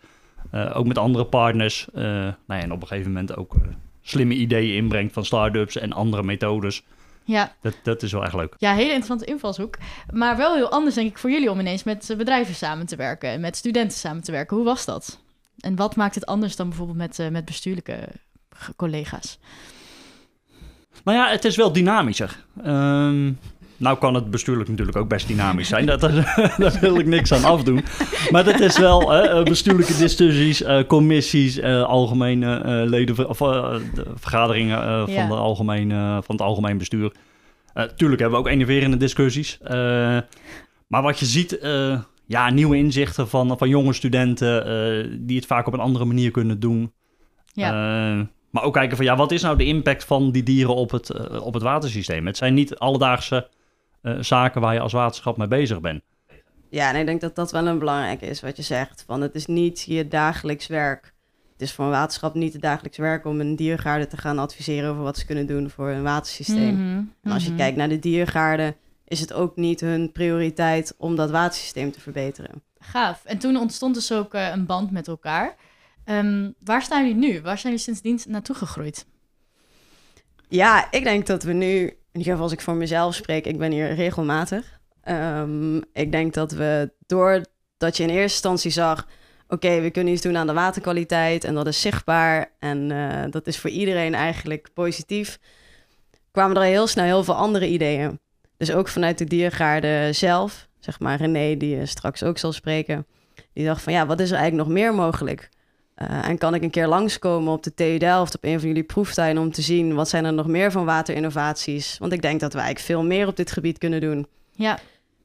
Uh, 0.54 0.76
ook 0.76 0.86
met 0.86 0.98
andere 0.98 1.24
partners. 1.24 1.88
Uh, 1.94 2.02
nou 2.02 2.34
ja, 2.46 2.60
en 2.60 2.72
op 2.72 2.82
een 2.82 2.88
gegeven 2.88 3.12
moment 3.12 3.36
ook 3.36 3.54
uh, 3.54 3.60
slimme 4.02 4.34
ideeën 4.34 4.76
inbrengt 4.76 5.12
van 5.12 5.24
start-ups 5.24 5.76
en 5.76 5.92
andere 5.92 6.22
methodes. 6.22 6.82
Ja. 7.24 7.54
Dat, 7.60 7.76
dat 7.82 8.02
is 8.02 8.12
wel 8.12 8.24
echt 8.24 8.34
leuk. 8.34 8.54
Ja, 8.58 8.72
hele 8.72 8.84
interessante 8.84 9.24
invalshoek. 9.24 9.76
Maar 10.12 10.36
wel 10.36 10.54
heel 10.54 10.70
anders, 10.70 10.94
denk 10.94 11.10
ik, 11.10 11.18
voor 11.18 11.30
jullie 11.30 11.50
om 11.50 11.60
ineens 11.60 11.82
met 11.82 12.14
bedrijven 12.16 12.54
samen 12.54 12.86
te 12.86 12.96
werken 12.96 13.30
en 13.30 13.40
met 13.40 13.56
studenten 13.56 13.98
samen 13.98 14.22
te 14.22 14.32
werken. 14.32 14.56
Hoe 14.56 14.64
was 14.64 14.84
dat? 14.84 15.20
En 15.58 15.76
wat 15.76 15.96
maakt 15.96 16.14
het 16.14 16.26
anders 16.26 16.56
dan 16.56 16.68
bijvoorbeeld 16.68 16.98
met, 16.98 17.30
met 17.30 17.44
bestuurlijke 17.44 18.08
collega's? 18.76 19.38
Nou 21.04 21.18
ja, 21.18 21.30
het 21.30 21.44
is 21.44 21.56
wel 21.56 21.72
dynamischer. 21.72 22.44
Um, 22.66 23.38
nou 23.80 23.98
kan 23.98 24.14
het 24.14 24.30
bestuurlijk 24.30 24.68
natuurlijk 24.68 24.96
ook 24.96 25.08
best 25.08 25.28
dynamisch 25.28 25.68
zijn. 25.68 25.86
Dat, 25.86 26.00
daar 26.58 26.78
wil 26.80 26.98
ik 26.98 27.06
niks 27.06 27.32
aan 27.32 27.44
afdoen. 27.44 27.84
Maar 28.30 28.44
dat 28.44 28.60
is 28.60 28.78
wel 28.78 29.10
hè, 29.10 29.42
bestuurlijke 29.42 29.96
discussies, 29.96 30.62
uh, 30.62 30.82
commissies, 30.86 31.58
uh, 31.58 31.82
algemene 31.82 32.62
leden 32.86 33.28
of 33.28 33.36
vergaderingen 34.14 35.06
van, 35.06 35.14
Ja. 35.14 35.26
de 35.26 35.34
algemene, 35.34 36.22
van 36.24 36.34
het 36.34 36.44
algemeen 36.44 36.78
bestuur. 36.78 37.12
tuurlijk 37.96 38.20
hebben 38.20 38.40
we 38.40 38.46
ook 38.46 38.52
enerverende 38.52 38.96
discussies. 38.96 39.58
maar 40.86 41.02
wat 41.02 41.18
je 41.18 41.26
ziet, 41.26 41.58
ja, 42.26 42.50
nieuwe 42.50 42.76
inzichten 42.76 43.28
van, 43.28 43.58
van 43.58 43.68
jonge 43.68 43.92
studenten 43.92 45.26
die 45.26 45.36
het 45.36 45.46
vaak 45.46 45.66
op 45.66 45.72
een 45.72 45.80
andere 45.80 46.04
manier 46.04 46.30
kunnen 46.30 46.60
doen. 46.60 46.92
Ja. 47.52 47.72
maar 48.50 48.62
ook 48.62 48.74
kijken 48.74 48.96
van 48.96 49.06
ja, 49.06 49.16
wat 49.16 49.32
is 49.32 49.42
nou 49.42 49.56
de 49.56 49.64
impact 49.64 50.04
van 50.04 50.30
die 50.30 50.42
dieren 50.42 50.74
op 50.74 50.90
het, 50.90 51.40
op 51.40 51.54
het 51.54 51.62
watersysteem? 51.62 52.26
Het 52.26 52.36
zijn 52.36 52.54
niet 52.54 52.78
alledaagse 52.78 53.48
zaken 54.20 54.60
waar 54.60 54.74
je 54.74 54.80
als 54.80 54.92
waterschap 54.92 55.36
mee 55.36 55.48
bezig 55.48 55.80
bent. 55.80 56.02
Ja, 56.68 56.92
en 56.92 57.00
ik 57.00 57.06
denk 57.06 57.20
dat 57.20 57.34
dat 57.34 57.52
wel 57.52 57.66
een 57.66 57.78
belangrijk 57.78 58.20
is 58.20 58.40
wat 58.40 58.56
je 58.56 58.62
zegt. 58.62 59.04
Van 59.06 59.20
het 59.20 59.34
is 59.34 59.46
niet 59.46 59.82
je 59.82 60.08
dagelijks 60.08 60.66
werk. 60.66 61.14
Het 61.52 61.68
is 61.68 61.72
voor 61.72 61.84
een 61.84 61.90
waterschap 61.90 62.34
niet 62.34 62.52
het 62.52 62.62
dagelijks 62.62 62.98
werk 62.98 63.24
om 63.24 63.40
een 63.40 63.56
diergaarde 63.56 64.06
te 64.06 64.16
gaan 64.16 64.38
adviseren 64.38 64.90
over 64.90 65.02
wat 65.02 65.18
ze 65.18 65.26
kunnen 65.26 65.46
doen 65.46 65.70
voor 65.70 65.88
een 65.88 66.02
watersysteem. 66.02 66.74
Mm 66.74 66.76
-hmm. 66.76 67.14
En 67.22 67.32
als 67.32 67.42
je 67.42 67.48
-hmm. 67.48 67.58
kijkt 67.58 67.76
naar 67.76 67.88
de 67.88 67.98
diergaarden, 67.98 68.76
is 69.04 69.20
het 69.20 69.32
ook 69.32 69.56
niet 69.56 69.80
hun 69.80 70.12
prioriteit 70.12 70.94
om 70.98 71.16
dat 71.16 71.30
watersysteem 71.30 71.92
te 71.92 72.00
verbeteren. 72.00 72.62
Gaaf. 72.78 73.24
En 73.24 73.38
toen 73.38 73.56
ontstond 73.56 73.94
dus 73.94 74.12
ook 74.12 74.34
uh, 74.34 74.48
een 74.48 74.66
band 74.66 74.90
met 74.90 75.08
elkaar. 75.08 75.56
Um, 76.04 76.54
waar 76.64 76.82
staan 76.82 77.06
jullie 77.06 77.30
nu? 77.30 77.40
Waar 77.40 77.58
zijn 77.58 77.72
jullie 77.72 77.78
sindsdien 77.78 78.32
naartoe 78.32 78.56
gegroeid? 78.56 79.06
Ja, 80.48 80.90
ik 80.90 81.04
denk 81.04 81.26
dat 81.26 81.42
we 81.42 81.52
nu, 81.52 81.96
in 82.12 82.18
ieder 82.18 82.32
geval 82.32 82.42
als 82.42 82.52
ik 82.52 82.60
voor 82.60 82.74
mezelf 82.74 83.14
spreek, 83.14 83.46
ik 83.46 83.58
ben 83.58 83.72
hier 83.72 83.94
regelmatig. 83.94 84.78
Um, 85.04 85.82
ik 85.92 86.12
denk 86.12 86.34
dat 86.34 86.52
we 86.52 86.92
doordat 87.06 87.96
je 87.96 88.02
in 88.02 88.08
eerste 88.08 88.20
instantie 88.20 88.70
zag, 88.70 89.06
oké, 89.48 89.80
we 89.80 89.90
kunnen 89.90 90.12
iets 90.12 90.22
doen 90.22 90.36
aan 90.36 90.46
de 90.46 90.52
waterkwaliteit 90.52 91.44
en 91.44 91.54
dat 91.54 91.66
is 91.66 91.80
zichtbaar 91.80 92.52
en 92.58 92.90
uh, 92.90 93.24
dat 93.30 93.46
is 93.46 93.58
voor 93.58 93.70
iedereen 93.70 94.14
eigenlijk 94.14 94.68
positief, 94.74 95.38
kwamen 96.30 96.56
er 96.56 96.62
heel 96.62 96.86
snel 96.86 97.04
heel 97.04 97.24
veel 97.24 97.34
andere 97.34 97.68
ideeën. 97.68 98.20
Dus 98.56 98.72
ook 98.72 98.88
vanuit 98.88 99.18
de 99.18 99.24
diergaarde 99.24 100.08
zelf, 100.12 100.68
zeg 100.78 101.00
maar 101.00 101.18
René, 101.18 101.56
die 101.56 101.86
straks 101.86 102.22
ook 102.22 102.38
zal 102.38 102.52
spreken, 102.52 103.06
Die 103.52 103.64
dacht 103.64 103.82
van 103.82 103.92
ja, 103.92 104.06
wat 104.06 104.20
is 104.20 104.30
er 104.30 104.36
eigenlijk 104.36 104.68
nog 104.68 104.78
meer 104.78 104.94
mogelijk? 104.94 105.48
Uh, 106.02 106.28
en 106.28 106.38
kan 106.38 106.54
ik 106.54 106.62
een 106.62 106.70
keer 106.70 106.86
langskomen 106.86 107.52
op 107.52 107.62
de 107.62 107.74
TU 107.74 107.98
Delft, 107.98 108.34
op 108.34 108.44
een 108.44 108.58
van 108.58 108.68
jullie 108.68 108.82
proeftuinen, 108.82 109.42
om 109.42 109.52
te 109.52 109.62
zien 109.62 109.94
wat 109.94 110.08
zijn 110.08 110.24
er 110.24 110.32
nog 110.32 110.46
meer 110.46 110.72
van 110.72 110.84
waterinnovaties? 110.84 111.98
Want 111.98 112.12
ik 112.12 112.22
denk 112.22 112.40
dat 112.40 112.52
wij 112.52 112.62
eigenlijk 112.62 112.92
veel 112.92 113.08
meer 113.08 113.26
op 113.26 113.36
dit 113.36 113.52
gebied 113.52 113.78
kunnen 113.78 114.00
doen. 114.00 114.26
Ja. 114.52 114.78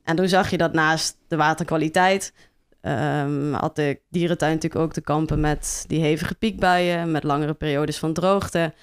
En 0.03 0.15
toen 0.15 0.27
zag 0.27 0.50
je 0.50 0.58
dat 0.58 0.74
naast 0.74 1.17
de 1.27 1.36
waterkwaliteit 1.36 2.34
um, 2.82 3.53
had 3.53 3.75
de 3.75 4.00
dierentuin 4.10 4.53
natuurlijk 4.53 4.82
ook 4.82 4.94
te 4.94 5.01
kampen 5.01 5.39
met 5.39 5.86
die 5.88 6.01
hevige 6.01 6.36
piekbuien, 6.36 7.12
met 7.12 7.24
langere 7.24 7.53
periodes 7.53 7.98
van 7.98 8.13
droogte. 8.13 8.74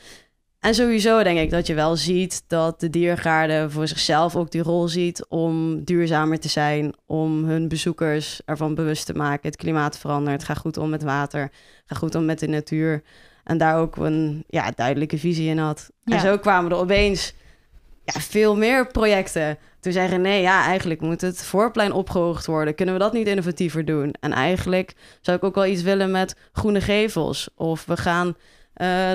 En 0.62 0.75
sowieso 0.75 1.23
denk 1.23 1.38
ik 1.38 1.50
dat 1.50 1.66
je 1.66 1.75
wel 1.75 1.97
ziet 1.97 2.45
dat 2.47 2.81
de 2.81 2.90
diergaarden 2.90 3.71
voor 3.71 3.88
zichzelf 3.88 4.37
ook 4.37 4.50
die 4.50 4.62
rol 4.62 4.88
ziet 4.88 5.26
om 5.28 5.85
duurzamer 5.85 6.40
te 6.40 6.49
zijn, 6.49 6.95
om 7.07 7.45
hun 7.45 7.69
bezoekers 7.69 8.40
ervan 8.45 8.75
bewust 8.75 9.07
te 9.07 9.14
maken. 9.14 9.49
Het 9.49 9.57
klimaat 9.57 9.99
verandert, 9.99 10.45
ga 10.45 10.54
goed 10.54 10.76
om 10.76 10.90
met 10.90 11.02
water, 11.02 11.50
ga 11.87 11.95
goed 11.95 12.14
om 12.14 12.25
met 12.25 12.38
de 12.38 12.47
natuur. 12.47 13.02
En 13.45 13.59
daar 13.59 13.78
ook 13.78 13.97
een 13.97 14.45
ja, 14.49 14.71
duidelijke 14.75 15.19
visie 15.19 15.49
in 15.49 15.59
had. 15.59 15.90
En 16.04 16.21
zo 16.21 16.38
kwamen 16.38 16.71
er 16.71 16.76
opeens 16.76 17.35
ja, 18.04 18.21
veel 18.21 18.57
meer 18.57 18.87
projecten. 18.87 19.59
Toen 19.81 19.92
zei 19.92 20.09
René, 20.09 20.35
ja, 20.35 20.64
eigenlijk 20.64 21.00
moet 21.00 21.21
het 21.21 21.42
voorplein 21.42 21.92
opgehoogd 21.92 22.47
worden. 22.47 22.75
Kunnen 22.75 22.95
we 22.95 23.00
dat 23.00 23.12
niet 23.12 23.26
innovatiever 23.26 23.85
doen? 23.85 24.14
En 24.21 24.33
eigenlijk 24.33 24.95
zou 25.21 25.37
ik 25.37 25.45
ook 25.45 25.54
wel 25.54 25.66
iets 25.66 25.83
willen 25.83 26.11
met 26.11 26.37
groene 26.52 26.81
gevels. 26.81 27.49
Of 27.54 27.85
we 27.85 27.97
gaan 27.97 28.37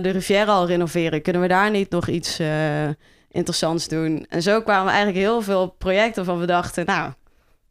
de 0.01 0.09
Riviera 0.09 0.51
al 0.51 0.67
renoveren. 0.67 1.21
Kunnen 1.21 1.41
we 1.41 1.47
daar 1.47 1.71
niet 1.71 1.89
nog 1.89 2.07
iets 2.07 2.39
uh, 2.39 2.87
interessants 3.31 3.87
doen? 3.87 4.25
En 4.29 4.41
zo 4.41 4.61
kwamen 4.61 4.93
eigenlijk 4.93 5.17
heel 5.17 5.41
veel 5.41 5.67
projecten 5.67 6.25
van 6.25 6.39
we 6.39 6.45
dachten, 6.45 6.85
nou, 6.85 7.11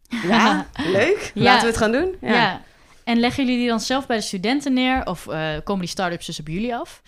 ja, 0.29 0.67
leuk. 0.93 1.31
Laten 1.35 1.61
we 1.61 1.67
het 1.67 1.77
gaan 1.77 1.93
doen. 1.93 2.17
Ja. 2.21 2.33
ja. 2.33 2.63
En 3.05 3.19
leggen 3.19 3.45
jullie 3.45 3.59
die 3.59 3.69
dan 3.69 3.81
zelf 3.81 4.07
bij 4.07 4.17
de 4.17 4.23
studenten 4.23 4.73
neer? 4.73 5.07
Of 5.07 5.27
uh, 5.27 5.49
komen 5.65 5.81
die 5.81 5.91
start-ups 5.91 6.27
dus 6.27 6.41
op 6.41 6.49
jullie 6.49 6.77
af? 6.77 7.03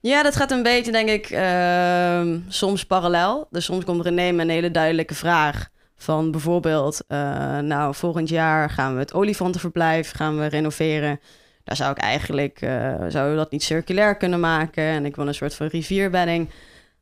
Ja, 0.00 0.22
dat 0.22 0.36
gaat 0.36 0.50
een 0.50 0.62
beetje, 0.62 0.92
denk 0.92 1.08
ik, 1.08 1.30
uh, 1.30 2.34
soms 2.48 2.84
parallel. 2.84 3.46
Dus 3.50 3.64
soms 3.64 3.84
komt 3.84 4.02
René 4.02 4.32
met 4.32 4.46
een 4.46 4.52
hele 4.52 4.70
duidelijke 4.70 5.14
vraag. 5.14 5.68
Van 5.96 6.30
bijvoorbeeld, 6.30 7.04
uh, 7.08 7.58
nou, 7.58 7.94
volgend 7.94 8.28
jaar 8.28 8.70
gaan 8.70 8.94
we 8.94 9.00
het 9.00 9.14
olifantenverblijf 9.14 10.12
gaan 10.12 10.38
we 10.38 10.46
renoveren. 10.46 11.20
Daar 11.68 11.76
zou 11.76 11.90
ik 11.90 11.98
eigenlijk, 11.98 12.62
uh, 12.62 12.94
zou 13.08 13.36
dat 13.36 13.50
niet 13.50 13.62
circulair 13.62 14.16
kunnen 14.16 14.40
maken? 14.40 14.84
En 14.84 15.04
ik 15.04 15.16
wil 15.16 15.26
een 15.26 15.34
soort 15.34 15.54
van 15.54 15.66
rivierbedding. 15.66 16.50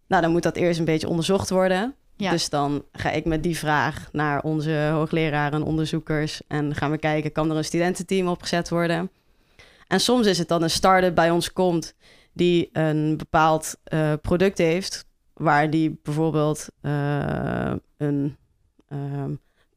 Nou, 0.07 0.23
dan 0.23 0.31
moet 0.31 0.43
dat 0.43 0.57
eerst 0.57 0.79
een 0.79 0.85
beetje 0.85 1.09
onderzocht 1.09 1.51
worden. 1.51 1.95
Ja. 2.17 2.31
Dus 2.31 2.49
dan 2.49 2.85
ga 2.93 3.11
ik 3.11 3.25
met 3.25 3.43
die 3.43 3.59
vraag 3.59 4.09
naar 4.13 4.43
onze 4.43 4.89
hoogleraren 4.93 5.61
en 5.61 5.67
onderzoekers. 5.67 6.41
En 6.49 6.75
gaan 6.75 6.91
we 6.91 6.99
kijken, 6.99 7.33
kan 7.33 7.51
er 7.51 7.57
een 7.57 7.65
studententeam 7.65 8.29
opgezet 8.29 8.69
worden? 8.69 9.11
En 9.87 10.01
soms 10.01 10.27
is 10.27 10.39
het 10.39 10.49
dan 10.49 10.63
een 10.63 10.71
start-up 10.71 11.15
bij 11.15 11.31
ons 11.31 11.53
komt 11.53 11.95
die 12.33 12.71
een 12.73 13.17
bepaald 13.17 13.77
uh, 13.93 14.13
product 14.23 14.59
heeft, 14.59 15.07
waar 15.33 15.71
die 15.71 16.01
bijvoorbeeld 16.03 16.69
uh, 16.83 17.73
een 17.97 18.37
uh, 18.89 19.25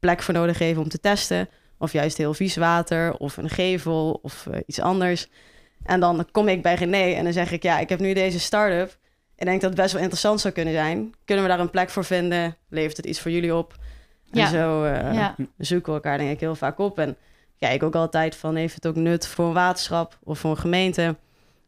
plek 0.00 0.22
voor 0.22 0.34
nodig 0.34 0.58
heeft 0.58 0.78
om 0.78 0.88
te 0.88 1.00
testen, 1.00 1.48
of 1.80 1.92
juist 1.92 2.16
heel 2.16 2.34
vies 2.34 2.56
water, 2.56 3.14
of 3.16 3.36
een 3.36 3.48
gevel, 3.48 4.18
of 4.22 4.46
uh, 4.50 4.56
iets 4.66 4.80
anders. 4.80 5.28
En 5.82 6.00
dan 6.00 6.26
kom 6.30 6.48
ik 6.48 6.62
bij 6.62 6.74
René 6.74 7.14
en 7.14 7.24
dan 7.24 7.32
zeg 7.32 7.52
ik, 7.52 7.62
ja, 7.62 7.78
ik 7.78 7.88
heb 7.88 8.00
nu 8.00 8.12
deze 8.12 8.40
start-up. 8.40 8.98
Ik 9.36 9.46
denk 9.46 9.60
dat 9.60 9.70
het 9.70 9.80
best 9.80 9.92
wel 9.92 10.02
interessant 10.02 10.40
zou 10.40 10.54
kunnen 10.54 10.72
zijn. 10.72 11.14
Kunnen 11.24 11.44
we 11.44 11.50
daar 11.50 11.60
een 11.60 11.70
plek 11.70 11.90
voor 11.90 12.04
vinden? 12.04 12.56
Levert 12.68 12.96
het 12.96 13.06
iets 13.06 13.20
voor 13.20 13.30
jullie 13.30 13.54
op? 13.54 13.74
En 14.30 14.48
zo 14.48 14.86
ja. 14.86 15.34
zoeken 15.58 15.92
we 15.92 15.98
elkaar 15.98 16.18
denk 16.18 16.30
ik 16.30 16.40
heel 16.40 16.54
vaak 16.54 16.78
op. 16.78 16.98
En 16.98 17.16
kijk 17.58 17.82
ook 17.82 17.94
altijd 17.94 18.36
van, 18.36 18.56
heeft 18.56 18.74
het 18.74 18.86
ook 18.86 18.96
nut 18.96 19.26
voor 19.26 19.46
een 19.46 19.52
waterschap 19.52 20.18
of 20.22 20.38
voor 20.38 20.50
een 20.50 20.56
gemeente? 20.56 21.16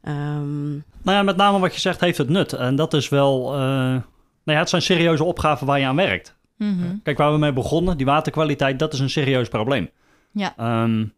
Um... 0.02 0.84
Nou 1.02 1.16
ja, 1.16 1.22
met 1.22 1.36
name 1.36 1.58
wat 1.58 1.74
je 1.74 1.80
zegt, 1.80 2.00
heeft 2.00 2.18
het 2.18 2.28
nut. 2.28 2.52
En 2.52 2.76
dat 2.76 2.94
is 2.94 3.08
wel. 3.08 3.54
Uh, 3.54 3.60
nou 3.60 4.02
ja, 4.44 4.58
het 4.58 4.68
zijn 4.68 4.82
serieuze 4.82 5.24
opgaven 5.24 5.66
waar 5.66 5.78
je 5.78 5.86
aan 5.86 5.96
werkt. 5.96 6.36
Mm 6.56 6.78
-hmm. 6.78 7.00
Kijk, 7.02 7.18
waar 7.18 7.32
we 7.32 7.38
mee 7.38 7.52
begonnen, 7.52 7.96
die 7.96 8.06
waterkwaliteit, 8.06 8.78
dat 8.78 8.92
is 8.92 8.98
een 8.98 9.10
serieus 9.10 9.48
probleem. 9.48 9.90
Ja. 10.32 10.82
Um, 10.82 11.12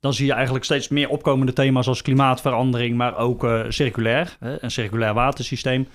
dan 0.00 0.14
zie 0.14 0.26
je 0.26 0.32
eigenlijk 0.32 0.64
steeds 0.64 0.88
meer 0.88 1.08
opkomende 1.08 1.52
thema's 1.52 1.86
als 1.86 2.02
klimaatverandering, 2.02 2.96
maar 2.96 3.16
ook 3.16 3.44
uh, 3.44 3.60
circulair, 3.68 4.36
hè, 4.40 4.62
een 4.62 4.70
circulair 4.70 5.14
watersysteem. 5.14 5.88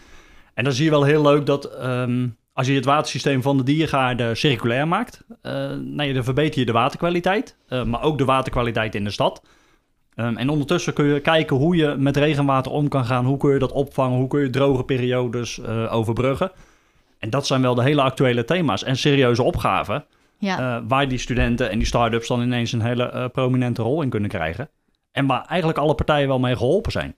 En 0.54 0.64
dan 0.64 0.74
zie 0.74 0.86
je 0.86 0.92
wel 0.92 1.04
heel 1.04 1.22
leuk 1.22 1.46
dat 1.46 1.86
um, 1.86 2.38
als 2.54 2.68
je 2.68 2.74
het 2.74 2.86
watersysteem 2.86 3.42
van 3.42 3.58
de 3.58 3.64
diergaarden 3.64 4.38
circulair 4.38 4.88
maakt, 4.88 5.24
uh, 5.30 5.52
nou 5.72 6.14
dan 6.14 6.24
verbeter 6.24 6.60
je 6.60 6.66
de 6.66 6.72
waterkwaliteit, 6.72 7.56
uh, 7.70 7.84
maar 7.84 8.02
ook 8.02 8.18
de 8.18 8.26
waterkwaliteit 8.26 8.96
in 8.96 9.04
de 9.04 9.12
stad. 9.12 9.44
Um, 10.16 10.38
en 10.38 10.50
ondertussen 10.50 10.94
kun 10.94 11.06
je 11.06 11.20
kijken 11.20 11.56
hoe 11.56 11.76
je 11.76 11.96
met 11.98 12.18
regenwater 12.18 12.72
om 12.72 12.88
kan 12.88 13.06
gaan. 13.06 13.26
Hoe 13.26 13.38
kun 13.38 13.54
je 13.54 13.60
dat 13.60 13.72
opvangen? 13.72 14.18
Hoe 14.18 14.28
kun 14.28 14.42
je 14.42 14.50
droge 14.50 14.84
periodes 14.84 15.66
overbruggen? 15.90 16.52
En 17.20 17.30
dat 17.30 17.48
zijn 17.48 17.62
wel 17.62 17.76
de 17.76 17.84
hele 17.84 18.02
actuele 18.02 18.46
thema's 18.46 18.84
en 18.84 18.98
serieuze 18.98 19.44
opgaven. 19.44 20.06
Uh, 20.44 20.78
waar 20.88 21.08
die 21.08 21.18
studenten 21.18 21.70
en 21.70 21.78
die 21.78 21.88
start-ups 21.88 22.28
dan 22.28 22.42
ineens 22.42 22.72
een 22.72 22.82
hele 22.82 23.12
uh, 23.14 23.26
prominente 23.28 23.82
rol 23.82 24.02
in 24.02 24.10
kunnen 24.10 24.30
krijgen. 24.30 24.70
En 25.12 25.26
waar 25.26 25.46
eigenlijk 25.46 25.80
alle 25.80 25.96
partijen 25.96 26.28
wel 26.28 26.40
mee 26.40 26.56
geholpen 26.56 26.92
zijn. 26.92 27.16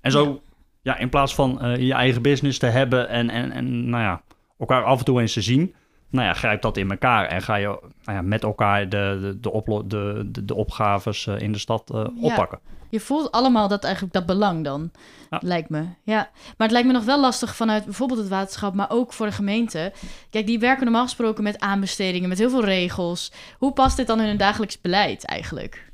En 0.00 0.10
zo, 0.10 0.42
ja, 0.82 0.96
in 0.96 1.08
plaats 1.08 1.34
van 1.34 1.76
je 1.78 1.92
eigen 1.92 2.22
business 2.22 2.58
te 2.58 2.66
hebben 2.66 3.08
en, 3.08 3.30
en, 3.30 3.52
en 3.52 3.88
nou 3.88 4.02
ja, 4.02 4.22
elkaar 4.58 4.84
af 4.84 4.98
en 4.98 5.04
toe 5.04 5.20
eens 5.20 5.32
te 5.32 5.40
zien 5.40 5.74
nou 6.10 6.26
ja, 6.26 6.32
grijp 6.32 6.62
dat 6.62 6.76
in 6.76 6.90
elkaar 6.90 7.26
en 7.26 7.42
ga 7.42 7.54
je 7.54 7.66
nou 7.66 8.16
ja, 8.16 8.22
met 8.22 8.42
elkaar 8.42 8.88
de, 8.88 9.18
de, 9.20 9.40
de, 9.40 9.82
de, 9.86 10.28
de, 10.30 10.44
de 10.44 10.54
opgaves 10.54 11.26
uh, 11.26 11.40
in 11.40 11.52
de 11.52 11.58
stad 11.58 11.90
uh, 11.94 12.00
ja. 12.00 12.10
oppakken. 12.20 12.58
Je 12.90 13.00
voelt 13.00 13.32
allemaal 13.32 13.68
dat 13.68 13.84
eigenlijk 13.84 14.14
dat 14.14 14.26
belang 14.26 14.64
dan, 14.64 14.90
ja. 15.30 15.40
lijkt 15.42 15.68
me. 15.68 15.84
Ja, 16.02 16.30
maar 16.34 16.66
het 16.66 16.70
lijkt 16.70 16.86
me 16.86 16.92
nog 16.92 17.04
wel 17.04 17.20
lastig 17.20 17.56
vanuit 17.56 17.84
bijvoorbeeld 17.84 18.20
het 18.20 18.28
waterschap, 18.28 18.74
maar 18.74 18.90
ook 18.90 19.12
voor 19.12 19.26
de 19.26 19.32
gemeente. 19.32 19.92
Kijk, 20.30 20.46
die 20.46 20.58
werken 20.58 20.84
normaal 20.84 21.02
gesproken 21.02 21.42
met 21.42 21.60
aanbestedingen, 21.60 22.28
met 22.28 22.38
heel 22.38 22.50
veel 22.50 22.64
regels. 22.64 23.32
Hoe 23.58 23.72
past 23.72 23.96
dit 23.96 24.06
dan 24.06 24.20
in 24.20 24.26
hun 24.26 24.36
dagelijks 24.36 24.80
beleid 24.80 25.24
eigenlijk? 25.24 25.87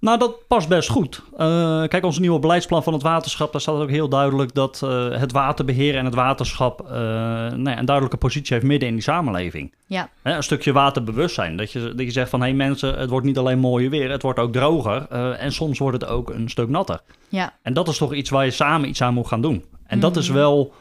Nou, 0.00 0.18
dat 0.18 0.46
past 0.46 0.68
best 0.68 0.88
goed. 0.88 1.22
Uh, 1.32 1.38
kijk, 1.86 2.04
ons 2.04 2.18
nieuwe 2.18 2.38
beleidsplan 2.38 2.82
van 2.82 2.92
het 2.92 3.02
waterschap, 3.02 3.52
daar 3.52 3.60
staat 3.60 3.80
ook 3.80 3.90
heel 3.90 4.08
duidelijk 4.08 4.54
dat 4.54 4.80
uh, 4.84 5.10
het 5.10 5.32
waterbeheer 5.32 5.96
en 5.96 6.04
het 6.04 6.14
waterschap 6.14 6.80
uh, 6.82 6.90
nou 6.90 7.70
ja, 7.70 7.78
een 7.78 7.84
duidelijke 7.84 8.16
positie 8.16 8.54
heeft 8.54 8.66
midden 8.66 8.88
in 8.88 8.94
die 8.94 9.02
samenleving. 9.02 9.74
Ja. 9.86 10.10
Hè, 10.22 10.36
een 10.36 10.42
stukje 10.42 10.72
waterbewustzijn. 10.72 11.56
Dat 11.56 11.72
je, 11.72 11.80
dat 11.80 12.06
je 12.06 12.10
zegt 12.10 12.30
van 12.30 12.40
hé 12.40 12.46
hey, 12.46 12.54
mensen, 12.54 12.98
het 12.98 13.10
wordt 13.10 13.26
niet 13.26 13.38
alleen 13.38 13.58
mooier 13.58 13.90
weer, 13.90 14.10
het 14.10 14.22
wordt 14.22 14.38
ook 14.38 14.52
droger. 14.52 15.06
en 15.34 15.52
soms 15.52 15.78
wordt 15.78 16.00
het 16.00 16.10
ook 16.10 16.30
een 16.30 16.50
stuk 16.50 16.68
natter. 16.68 17.00
Ja. 17.28 17.52
En 17.62 17.72
dat 17.72 17.88
is 17.88 17.98
toch 17.98 18.14
iets 18.14 18.30
waar 18.30 18.44
je 18.44 18.50
samen 18.50 18.88
iets 18.88 19.02
aan 19.02 19.14
moet 19.14 19.26
gaan 19.26 19.40
doen. 19.40 19.64
En 19.86 19.94
mm. 19.94 20.00
dat 20.00 20.16
is 20.16 20.28
wel 20.28 20.72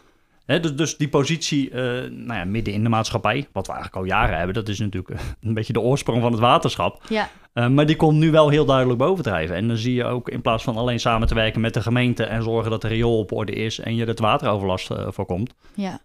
dus, 0.47 0.75
dus, 0.75 0.97
die 0.97 1.09
positie 1.09 1.69
uh, 1.69 1.75
nou 2.09 2.33
ja, 2.33 2.45
midden 2.45 2.73
in 2.73 2.83
de 2.83 2.89
maatschappij, 2.89 3.47
wat 3.51 3.67
we 3.67 3.73
eigenlijk 3.73 4.03
al 4.03 4.09
jaren 4.09 4.37
hebben, 4.37 4.55
dat 4.55 4.67
is 4.67 4.79
natuurlijk 4.79 5.19
een 5.41 5.53
beetje 5.53 5.73
de 5.73 5.79
oorsprong 5.79 6.21
van 6.21 6.31
het 6.31 6.41
waterschap. 6.41 7.03
Ja. 7.09 7.29
Uh, 7.53 7.67
maar 7.67 7.85
die 7.85 7.95
komt 7.95 8.17
nu 8.17 8.31
wel 8.31 8.49
heel 8.49 8.65
duidelijk 8.65 8.99
bovendrijven. 8.99 9.55
En 9.55 9.67
dan 9.67 9.77
zie 9.77 9.93
je 9.93 10.03
ook 10.05 10.29
in 10.29 10.41
plaats 10.41 10.63
van 10.63 10.77
alleen 10.77 10.99
samen 10.99 11.27
te 11.27 11.35
werken 11.35 11.61
met 11.61 11.73
de 11.73 11.81
gemeente 11.81 12.23
en 12.23 12.43
zorgen 12.43 12.71
dat 12.71 12.81
de 12.81 12.87
riool 12.87 13.19
op 13.19 13.31
orde 13.31 13.51
is 13.51 13.79
en 13.79 13.95
je 13.95 14.05
het 14.05 14.19
wateroverlast 14.19 14.91
uh, 14.91 15.07
voorkomt. 15.09 15.53
Ja. 15.73 16.01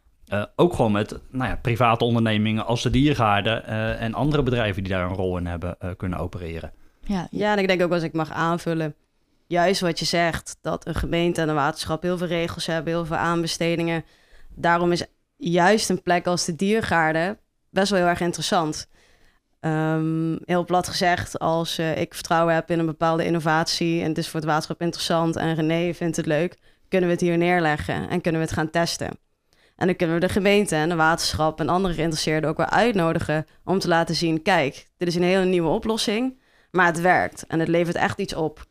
ook 0.57 0.75
gewoon 0.75 0.93
met 0.93 1.19
nou 1.31 1.49
ja, 1.49 1.57
private 1.57 2.05
ondernemingen 2.05 2.67
als 2.67 2.83
de 2.83 2.91
diergaarden 2.91 3.67
en 3.99 4.15
andere 4.15 4.43
bedrijven 4.43 4.83
die 4.83 4.93
daar 4.93 5.11
een 5.11 5.17
rol 5.17 5.39
in 5.39 5.47
hebben 5.47 5.77
kunnen 5.97 6.19
opereren. 6.19 6.73
Ja, 7.05 7.29
ja, 7.31 7.53
en 7.53 7.59
ik 7.59 7.69
denk 7.69 7.83
ook 7.83 7.93
als 7.93 8.03
ik 8.03 8.13
mag 8.13 8.31
aanvullen, 8.31 8.95
juist 9.47 9.81
wat 9.81 9.99
je 9.99 10.05
zegt, 10.05 10.59
dat 10.63 10.87
een 10.87 10.95
gemeente 10.95 11.41
en 11.41 11.49
een 11.49 11.55
waterschap 11.55 12.03
heel 12.03 12.19
veel 12.19 12.27
regels 12.27 12.67
hebben, 12.67 12.93
heel 12.93 13.07
veel 13.07 13.17
aanbestedingen 13.17 14.05
daarom 14.54 14.92
is 14.92 15.04
juist 15.37 15.90
een 15.90 16.02
plek 16.02 16.26
als 16.26 16.44
de 16.44 16.56
diergaarden 16.56 17.38
best 17.71 17.90
wel 17.90 17.99
heel 17.99 18.09
erg 18.09 18.21
interessant. 18.21 18.90
Um, 19.61 20.38
heel 20.44 20.64
plat 20.64 20.88
gezegd, 20.88 21.38
als 21.38 21.78
uh, 21.78 21.97
ik 21.97 22.14
vertrouwen 22.14 22.54
heb 22.54 22.71
in 22.71 22.78
een 22.78 22.87
bepaalde 22.87 23.25
innovatie 23.25 24.02
en 24.02 24.09
het 24.09 24.18
is 24.18 24.28
voor 24.28 24.40
het 24.40 24.49
waterschap 24.49 24.80
interessant 24.80 25.37
en 25.37 25.54
René 25.54 25.94
vindt 25.94 26.16
het 26.16 26.26
leuk, 26.26 26.59
kunnen 26.88 27.09
we 27.09 27.14
het 27.14 27.25
hier 27.25 27.38
neerleggen 27.38 28.09
en 28.09 28.21
kunnen 28.21 28.40
we 28.40 28.47
het 28.47 28.56
gaan 28.56 28.71
testen. 28.71 29.18
En 29.76 29.87
dan 29.87 29.97
kunnen 29.97 30.16
we 30.16 30.26
de 30.26 30.32
gemeente 30.32 30.75
en 30.75 30.88
de 30.88 30.94
waterschap 30.94 31.61
en 31.61 31.68
andere 31.68 31.94
geïnteresseerden 31.94 32.50
ook 32.50 32.56
wel 32.56 32.68
uitnodigen 32.68 33.47
om 33.64 33.78
te 33.78 33.88
laten 33.88 34.14
zien, 34.14 34.42
kijk, 34.42 34.88
dit 34.97 35.09
is 35.09 35.14
een 35.14 35.23
hele 35.23 35.44
nieuwe 35.44 35.68
oplossing, 35.68 36.40
maar 36.71 36.87
het 36.87 37.00
werkt 37.00 37.47
en 37.47 37.59
het 37.59 37.68
levert 37.68 37.97
echt 37.97 38.18
iets 38.18 38.35
op. 38.35 38.66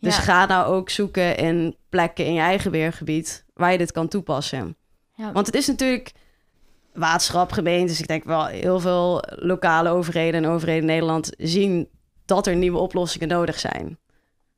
Dus 0.00 0.16
ja. 0.16 0.22
ga 0.22 0.46
nou 0.46 0.66
ook 0.66 0.90
zoeken 0.90 1.36
in 1.36 1.76
plekken 1.88 2.24
in 2.24 2.32
je 2.32 2.40
eigen 2.40 2.70
weergebied 2.70 3.44
waar 3.54 3.72
je 3.72 3.78
dit 3.78 3.92
kan 3.92 4.08
toepassen. 4.08 4.76
Ja. 5.18 5.32
Want 5.32 5.46
het 5.46 5.54
is 5.54 5.66
natuurlijk 5.66 6.12
waterschap, 6.92 7.52
gemeentes. 7.52 8.00
Ik 8.00 8.08
denk 8.08 8.24
wel 8.24 8.46
heel 8.46 8.80
veel 8.80 9.22
lokale 9.28 9.88
overheden 9.88 10.44
en 10.44 10.50
overheden 10.50 10.80
in 10.80 10.86
Nederland 10.86 11.30
zien 11.38 11.88
dat 12.24 12.46
er 12.46 12.56
nieuwe 12.56 12.78
oplossingen 12.78 13.28
nodig 13.28 13.58
zijn. 13.58 13.98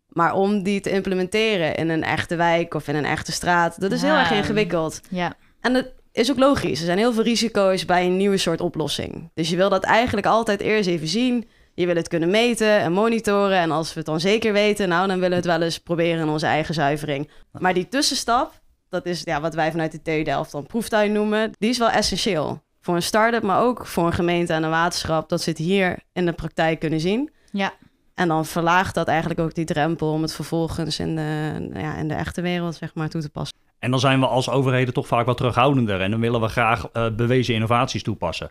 Maar 0.09 0.35
om 0.35 0.63
die 0.63 0.81
te 0.81 0.91
implementeren 0.91 1.75
in 1.75 1.89
een 1.89 2.03
echte 2.03 2.37
wijk 2.37 2.75
of 2.75 2.89
in 2.89 2.95
een 2.95 3.05
echte 3.05 3.33
straat, 3.33 3.81
dat 3.81 3.93
is 3.93 4.03
heel 4.03 4.15
erg 4.15 4.31
ingewikkeld. 4.31 5.01
Ja. 5.11 5.35
En 5.61 5.73
dat 5.73 5.87
is 6.13 6.31
ook 6.31 6.39
logisch. 6.39 6.79
Er 6.79 6.87
zijn 6.87 6.99
heel 6.99 7.13
veel 7.13 7.23
risico's 7.23 7.85
bij 7.85 8.07
een 8.07 8.17
nieuwe 8.17 8.37
soort 8.37 8.61
oplossing. 8.61 9.31
Dus 9.35 9.51
je 9.51 9.57
wil 9.57 9.69
dat 9.69 9.85
eigenlijk 9.85 10.27
altijd 10.27 10.61
eerst 10.61 10.89
even 10.89 11.09
zien. 11.09 11.49
je 11.75 11.87
wil 11.87 11.97
het 11.97 12.09
kunnen 12.09 12.31
meten 12.31 12.79
en 12.79 12.93
monitoren. 12.93 13.59
En 13.59 13.71
als 13.71 13.89
we 13.93 13.99
het 13.99 14.07
dan 14.07 14.21
zeker 14.21 14.53
weten, 14.53 14.89
nou, 14.89 15.07
dan 15.07 15.17
willen 15.17 15.31
we 15.31 15.37
het 15.37 15.59
wel 15.59 15.63
eens 15.63 15.79
proberen 15.79 16.23
in 16.23 16.29
onze 16.29 16.47
eigen 16.47 16.75
zuivering. 16.75 17.31
Maar 17.53 17.75
die 17.75 17.89
tussenstap, 17.89 18.60
dat 18.91 19.07
is 19.07 19.23
ja, 19.25 19.41
wat 19.41 19.55
wij 19.55 19.71
vanuit 19.71 19.93
de 19.93 20.03
TU 20.03 20.23
Delft 20.23 20.53
dan 20.53 20.67
proeftuin 20.67 21.13
noemen, 21.13 21.51
die 21.59 21.71
is 21.71 21.79
wel 21.79 21.91
essentieel. 21.91 22.63
Voor 22.81 22.95
een 22.95 23.03
start-up, 23.03 23.43
maar 23.43 23.63
ook 23.63 23.87
voor 23.87 24.07
een 24.07 24.13
gemeente 24.13 24.53
en 24.53 24.63
een 24.63 24.71
waterschap, 24.71 25.29
dat 25.29 25.43
ze 25.43 25.51
het 25.51 25.59
hier 25.59 25.99
in 26.13 26.27
de 26.27 26.33
praktijk 26.33 26.79
kunnen 26.79 27.01
zien. 27.01 27.31
Ja. 27.53 27.73
En 28.15 28.29
dan 28.29 28.47
verlaagt 28.47 28.95
dat 28.95 29.09
eigenlijk 29.09 29.41
ook 29.41 29.55
die 29.55 29.65
drempel 29.65 30.13
om 30.13 30.23
het 30.23 30.35
vervolgens 30.35 30.99
in 30.99 31.17
de, 31.17 31.71
ja, 31.75 31.97
in 31.97 32.09
de 32.09 32.15
echte 32.15 32.41
wereld 32.41 32.75
zeg 32.75 32.95
maar, 32.95 33.09
toe 33.09 33.21
te 33.21 33.31
passen. 33.31 33.59
En 33.79 33.91
dan 33.91 34.01
zijn 34.01 34.21
we 34.21 34.27
als 34.27 34.51
overheden 34.51 34.95
toch 34.95 35.07
vaak 35.07 35.27
wat 35.27 35.37
terughoudender. 35.37 36.01
En 36.01 36.11
dan 36.11 36.21
willen 36.21 36.41
we 36.41 36.49
graag 36.49 36.89
uh, 36.93 37.11
bewezen 37.11 37.55
innovaties 37.55 38.03
toepassen. 38.03 38.51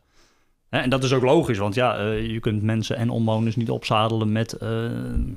En 0.70 0.90
dat 0.90 1.04
is 1.04 1.14
ook 1.14 1.24
logisch, 1.24 1.58
want 1.58 1.76
ja, 1.76 2.00
uh, 2.00 2.32
je 2.32 2.40
kunt 2.40 2.64
mensen 2.64 2.98
en 2.98 3.10
omwoners 3.10 3.56
niet 3.56 3.70
opzadelen 3.70 4.32
met... 4.32 4.54
Uh, 4.64 4.70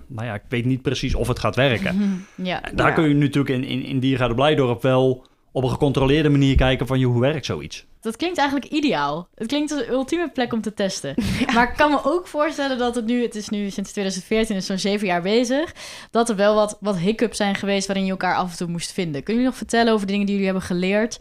nou 0.07 0.27
ja, 0.27 0.35
ik 0.35 0.43
weet 0.49 0.65
niet 0.65 0.83
precies 0.83 1.15
of 1.15 1.29
het 1.29 1.39
gaat 1.39 1.57
werken. 1.57 1.97
ja. 2.37 2.61
Daar 2.75 2.89
Ja. 2.89 2.93
kun 2.95 3.09
je 3.09 3.15
natuurlijk 3.15 3.55
in, 3.55 3.65
in, 3.65 3.85
in 3.85 4.01
Diergaarde 4.01 4.35
Blijdorp 4.35 4.83
wel 4.83 5.27
op 5.53 5.63
een 5.63 5.71
gecontroleerde 5.71 6.29
manier 6.29 6.57
kijken 6.57 6.87
van... 6.87 6.99
joh, 6.99 7.13
hoe 7.13 7.21
werkt 7.21 7.47
zoiets? 7.47 7.87
Dat 8.01 8.17
klinkt 8.17 8.39
eigenlijk 8.39 8.73
ideaal. 8.73 9.29
Het 9.35 9.47
klinkt 9.47 9.73
als 9.73 9.81
een 9.81 9.91
ultieme 9.93 10.31
plek 10.31 10.53
om 10.53 10.61
te 10.61 10.75
testen. 10.75 11.15
Maar 11.55 11.71
ik 11.71 11.77
kan 11.77 11.91
me 11.91 12.05
ook 12.05 12.27
voorstellen 12.27 12.79
dat 12.79 12.95
het 12.95 13.07
nu, 13.07 13.23
het 13.23 13.35
is 13.35 13.49
nu 13.49 13.71
sinds 13.71 13.91
2014, 13.93 14.57
is 14.57 14.67
zo'n 14.67 14.79
zeven 14.79 15.07
jaar 15.07 15.23
bezig, 15.23 15.73
dat 16.11 16.29
er 16.29 16.37
wel 16.37 16.55
wat, 16.55 16.77
wat 16.81 16.99
hiccups 16.99 17.37
zijn 17.37 17.55
geweest 17.55 17.87
waarin 17.87 18.05
je 18.05 18.11
elkaar 18.11 18.37
af 18.37 18.51
en 18.51 18.57
toe 18.57 18.67
moest 18.69 18.93
vinden. 18.93 19.13
Kunnen 19.23 19.43
jullie 19.43 19.49
nog 19.49 19.57
vertellen 19.57 19.93
over 19.93 20.07
de 20.07 20.13
dingen 20.13 20.27
die 20.27 20.35
jullie 20.37 20.51
hebben 20.51 20.69
geleerd? 20.69 21.21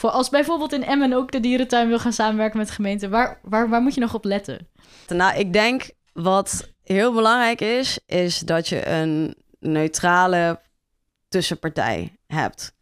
Voor 0.00 0.10
als 0.10 0.28
bijvoorbeeld 0.28 0.72
in 0.72 0.84
Emmen 0.84 1.12
ook 1.12 1.32
de 1.32 1.40
dierentuin 1.40 1.88
wil 1.88 1.98
gaan 1.98 2.12
samenwerken 2.12 2.58
met 2.58 2.66
de 2.66 2.72
gemeente, 2.72 3.08
waar, 3.08 3.38
waar, 3.42 3.68
waar 3.68 3.82
moet 3.82 3.94
je 3.94 4.00
nog 4.00 4.14
op 4.14 4.24
letten? 4.24 4.68
Nou, 5.08 5.38
ik 5.38 5.52
denk 5.52 5.90
wat 6.12 6.72
heel 6.82 7.12
belangrijk 7.12 7.60
is, 7.60 7.98
is 8.06 8.38
dat 8.38 8.68
je 8.68 8.88
een 8.88 9.34
neutrale 9.58 10.60
tussenpartij 11.28 12.16
hebt. 12.26 12.74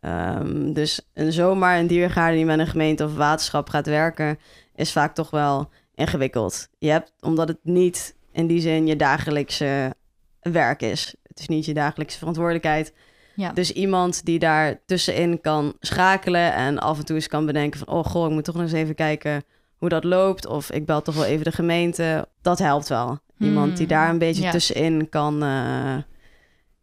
Um, 0.00 0.72
dus 0.72 1.00
een 1.14 1.32
zomaar 1.32 1.78
een 1.78 1.86
diergaarde 1.86 2.36
die 2.36 2.44
met 2.44 2.58
een 2.58 2.66
gemeente 2.66 3.04
of 3.04 3.14
waterschap 3.14 3.68
gaat 3.68 3.86
werken, 3.86 4.38
is 4.74 4.92
vaak 4.92 5.14
toch 5.14 5.30
wel 5.30 5.70
ingewikkeld. 5.94 6.68
Je 6.78 6.90
hebt, 6.90 7.12
omdat 7.20 7.48
het 7.48 7.58
niet 7.62 8.16
in 8.32 8.46
die 8.46 8.60
zin 8.60 8.86
je 8.86 8.96
dagelijkse 8.96 9.94
werk 10.40 10.82
is. 10.82 11.14
Het 11.22 11.38
is 11.38 11.48
niet 11.48 11.64
je 11.64 11.74
dagelijkse 11.74 12.18
verantwoordelijkheid. 12.18 12.92
Ja. 13.34 13.52
Dus 13.52 13.72
iemand 13.72 14.24
die 14.24 14.38
daar 14.38 14.80
tussenin 14.86 15.40
kan 15.40 15.76
schakelen 15.80 16.54
en 16.54 16.78
af 16.78 16.98
en 16.98 17.04
toe 17.04 17.16
eens 17.16 17.26
kan 17.26 17.46
bedenken 17.46 17.78
van... 17.78 17.88
oh 17.88 18.04
goh, 18.04 18.26
ik 18.26 18.32
moet 18.32 18.44
toch 18.44 18.54
nog 18.54 18.64
eens 18.64 18.72
even 18.72 18.94
kijken 18.94 19.44
hoe 19.76 19.88
dat 19.88 20.04
loopt. 20.04 20.46
Of 20.46 20.70
ik 20.70 20.86
bel 20.86 21.02
toch 21.02 21.14
wel 21.14 21.24
even 21.24 21.44
de 21.44 21.52
gemeente. 21.52 22.28
Dat 22.42 22.58
helpt 22.58 22.88
wel. 22.88 23.18
Iemand 23.38 23.76
die 23.76 23.86
Hmm, 23.86 23.96
daar 23.96 24.08
een 24.08 24.18
beetje 24.18 24.42
ja. 24.42 24.50
tussenin 24.50 25.08
kan, 25.08 25.44
uh, 25.44 25.96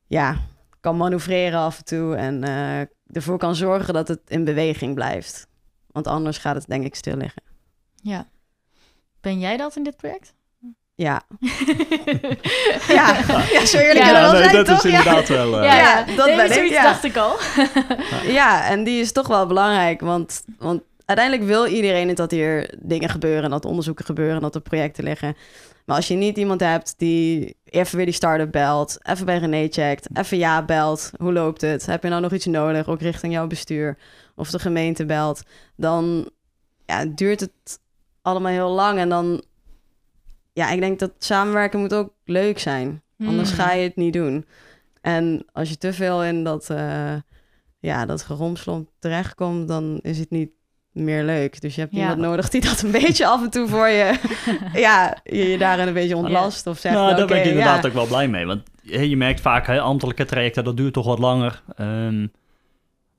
ja, 0.07 0.37
kan 0.79 0.97
manoeuvreren 0.97 1.59
af 1.59 1.77
en 1.77 1.85
toe. 1.85 2.15
En 2.15 2.43
uh, 2.43 2.79
ervoor 3.11 3.37
kan 3.37 3.55
zorgen 3.55 3.93
dat 3.93 4.07
het 4.07 4.21
in 4.27 4.43
beweging 4.43 4.95
blijft. 4.95 5.47
Want 5.91 6.07
anders 6.07 6.37
gaat 6.37 6.55
het 6.55 6.67
denk 6.67 6.85
ik 6.85 6.95
stil 6.95 7.15
liggen. 7.15 7.43
Ja. 7.95 8.27
Ben 9.21 9.39
jij 9.39 9.57
dat 9.57 9.75
in 9.75 9.83
dit 9.83 9.97
project? 9.97 10.33
Ja. 10.97 11.21
ja. 12.87 13.17
ja, 13.51 13.65
zo 13.65 13.77
eerlijk 13.77 14.05
Ja, 14.05 14.11
kunnen 14.11 14.13
we 14.13 14.19
wel 14.19 14.31
nee, 14.31 14.43
zijn, 14.43 14.55
dat 14.55 14.65
toch? 14.65 14.77
is 14.77 14.83
inderdaad 14.83 15.27
wel... 15.27 15.57
eh, 15.57 15.63
ja, 15.65 15.75
ja, 15.75 15.99
ja, 15.99 16.15
dat 16.15 16.25
nee, 16.25 16.35
ben 16.35 16.45
ik, 16.45 16.53
zoiets 16.53 16.73
ja. 16.73 16.83
dacht 16.83 17.03
ik 17.03 17.17
al. 17.17 17.35
Ja, 18.39 18.69
en 18.69 18.83
die 18.83 18.99
is 19.01 19.11
toch 19.11 19.27
wel 19.27 19.47
belangrijk. 19.47 20.01
Want, 20.01 20.43
want 20.59 20.81
uiteindelijk 21.05 21.47
wil 21.47 21.65
iedereen 21.65 22.15
dat 22.15 22.31
hier 22.31 22.73
dingen 22.79 23.09
gebeuren... 23.09 23.43
en 23.43 23.49
dat 23.49 23.65
onderzoeken 23.65 24.05
gebeuren 24.05 24.35
en 24.35 24.41
dat 24.41 24.55
er 24.55 24.61
projecten 24.61 25.03
liggen. 25.03 25.35
Maar 25.85 25.95
als 25.95 26.07
je 26.07 26.15
niet 26.15 26.37
iemand 26.37 26.59
hebt 26.59 26.93
die 26.97 27.55
even 27.65 27.95
weer 27.95 28.05
die 28.05 28.13
start-up 28.13 28.51
belt... 28.51 28.97
even 29.03 29.25
bij 29.25 29.37
René 29.37 29.67
checkt, 29.69 30.07
even 30.13 30.37
ja 30.37 30.63
belt... 30.63 31.11
hoe 31.17 31.33
loopt 31.33 31.61
het? 31.61 31.85
Heb 31.85 32.03
je 32.03 32.09
nou 32.09 32.21
nog 32.21 32.31
iets 32.31 32.45
nodig, 32.45 32.87
ook 32.87 33.01
richting 33.01 33.33
jouw 33.33 33.47
bestuur? 33.47 33.97
Of 34.35 34.49
de 34.49 34.59
gemeente 34.59 35.05
belt? 35.05 35.41
Dan 35.75 36.29
ja, 36.85 37.05
duurt 37.05 37.39
het 37.39 37.79
allemaal 38.21 38.51
heel 38.51 38.69
lang. 38.69 38.99
En 38.99 39.09
dan... 39.09 39.43
Ja, 40.57 40.69
ik 40.71 40.79
denk 40.79 40.99
dat 40.99 41.11
samenwerken 41.17 41.79
moet 41.79 41.93
ook 41.93 42.13
leuk 42.25 42.59
zijn. 42.59 43.01
Anders 43.19 43.49
Mm. 43.51 43.55
ga 43.55 43.71
je 43.73 43.83
het 43.83 43.95
niet 43.95 44.13
doen. 44.13 44.45
En 45.01 45.45
als 45.51 45.69
je 45.69 45.77
te 45.77 45.93
veel 45.93 46.23
in 46.23 46.43
dat, 46.43 46.67
uh, 46.71 47.13
ja, 47.79 48.05
dat 48.05 48.23
geromslomp 48.23 48.89
terechtkomt, 48.99 49.67
dan 49.67 49.99
is 50.01 50.19
het 50.19 50.29
niet 50.29 50.49
meer 50.91 51.23
leuk. 51.23 51.61
Dus 51.61 51.75
je 51.75 51.81
hebt 51.81 51.93
Ja. 51.93 51.99
iemand 51.99 52.19
nodig 52.19 52.49
die 52.49 52.61
dat 52.61 52.81
een 52.81 52.91
beetje 53.01 53.27
af 53.27 53.43
en 53.43 53.49
toe 53.49 53.67
voor 53.67 53.87
je, 53.87 54.19
ja, 54.73 55.17
je, 55.23 55.49
je 55.49 55.57
daarin 55.57 55.87
een 55.87 55.93
beetje 55.93 56.15
ontlast. 56.17 56.67
Of 56.67 56.79
zegt, 56.79 56.95
Nou, 56.95 57.15
daar 57.15 57.27
ben 57.27 57.37
ik 57.39 57.45
inderdaad 57.45 57.83
ja. 57.83 57.89
ook 57.89 57.95
wel 57.95 58.05
blij 58.07 58.27
mee. 58.27 58.45
Want 58.45 58.61
hè, 58.85 59.01
je 59.01 59.17
merkt 59.17 59.41
vaak, 59.41 59.67
hè, 59.67 59.79
ambtelijke 59.79 60.25
trajecten, 60.25 60.63
dat 60.63 60.77
duurt 60.77 60.93
toch 60.93 61.05
wat 61.05 61.19
langer. 61.19 61.63
Ehm 61.75 62.27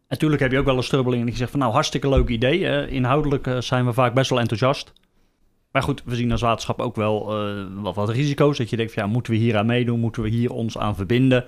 natuurlijk 0.08 0.42
heb 0.42 0.52
je 0.52 0.58
ook 0.58 0.64
wel 0.64 0.76
een 0.76 0.82
strubbeling 0.82 1.24
die 1.26 1.36
zegt 1.36 1.50
van, 1.50 1.60
nou, 1.60 1.72
hartstikke 1.72 2.08
leuk 2.08 2.28
idee. 2.28 2.88
inhoudelijk 2.88 3.46
eh, 3.46 3.60
zijn 3.60 3.86
we 3.86 3.92
vaak 3.92 4.14
best 4.14 4.30
wel 4.30 4.40
enthousiast. 4.40 4.92
Maar 5.72 5.82
goed, 5.82 6.02
we 6.04 6.16
zien 6.16 6.32
als 6.32 6.40
waterschap 6.40 6.80
ook 6.80 6.96
wel 6.96 7.30
eh, 7.46 7.64
wat, 7.74 7.94
wat 7.94 8.08
risico's. 8.08 8.58
Dat 8.58 8.70
je 8.70 8.76
denkt 8.76 8.92
van, 8.92 9.02
ja, 9.02 9.08
moeten 9.08 9.32
we 9.32 9.38
hier 9.38 9.56
aan 9.56 9.66
meedoen? 9.66 10.00
Moeten 10.00 10.22
we 10.22 10.28
hier 10.28 10.52
ons 10.52 10.78
aan 10.78 10.94
verbinden? 10.96 11.44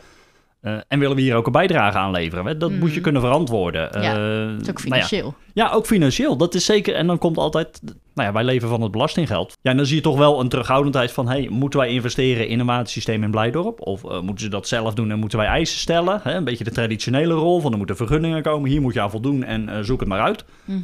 Eh, 0.60 0.76
en 0.88 0.98
willen 0.98 1.16
we 1.16 1.22
hier 1.22 1.34
ook 1.36 1.46
een 1.46 1.52
bijdrage 1.52 1.98
aan 1.98 2.10
leveren? 2.10 2.46
Hè? 2.46 2.56
Dat 2.56 2.70
Mm. 2.70 2.78
moet 2.78 2.94
je 2.94 3.00
kunnen 3.00 3.20
verantwoorden. 3.22 4.02
Ja, 4.02 4.16
Eh, 4.16 4.52
Het 4.52 4.60
is 4.60 4.68
ook 4.68 4.74
nou 4.74 4.74
ja, 4.74 4.80
financieel. 4.80 5.34
ja, 5.54 5.70
ook 5.70 5.86
financieel. 5.86 6.36
Dat 6.36 6.54
is 6.54 6.64
zeker. 6.64 6.94
En 6.94 7.06
dan 7.06 7.18
komt 7.18 7.36
altijd, 7.36 7.80
nou 8.14 8.28
ja, 8.28 8.32
wij 8.32 8.44
leven 8.44 8.68
van 8.68 8.82
het 8.82 8.90
belastinggeld. 8.90 9.56
Ja, 9.62 9.70
en 9.70 9.76
dan 9.76 9.86
zie 9.86 9.96
je 9.96 10.02
toch 10.02 10.16
wel 10.18 10.40
een 10.40 10.48
terughoudendheid 10.48 11.12
van, 11.12 11.28
hey, 11.28 11.48
moeten 11.50 11.78
wij 11.80 11.88
investeren 11.88 12.48
in 12.48 12.60
een 12.60 12.66
watersysteem 12.66 13.22
in 13.22 13.30
Blijdorp? 13.30 13.80
Of 13.80 14.02
moeten 14.02 14.44
ze 14.44 14.48
dat 14.50 14.68
zelf 14.68 14.94
doen 14.94 15.10
en 15.10 15.18
moeten 15.18 15.38
wij 15.38 15.46
eisen 15.48 15.78
stellen? 15.78 16.20
Hè? 16.22 16.34
Een 16.34 16.44
beetje 16.44 16.64
de 16.64 16.70
traditionele 16.70 17.34
rol 17.34 17.60
van, 17.60 17.70
er 17.72 17.78
moeten 17.78 17.96
vergunningen 17.96 18.42
komen, 18.42 18.70
hier 18.70 18.80
moet 18.80 18.94
je 18.94 19.00
aan 19.00 19.10
voldoen 19.10 19.44
en 19.44 19.84
zoek 19.84 20.00
het 20.00 20.08
maar 20.08 20.20
uit. 20.20 20.44
Mhm. 20.64 20.80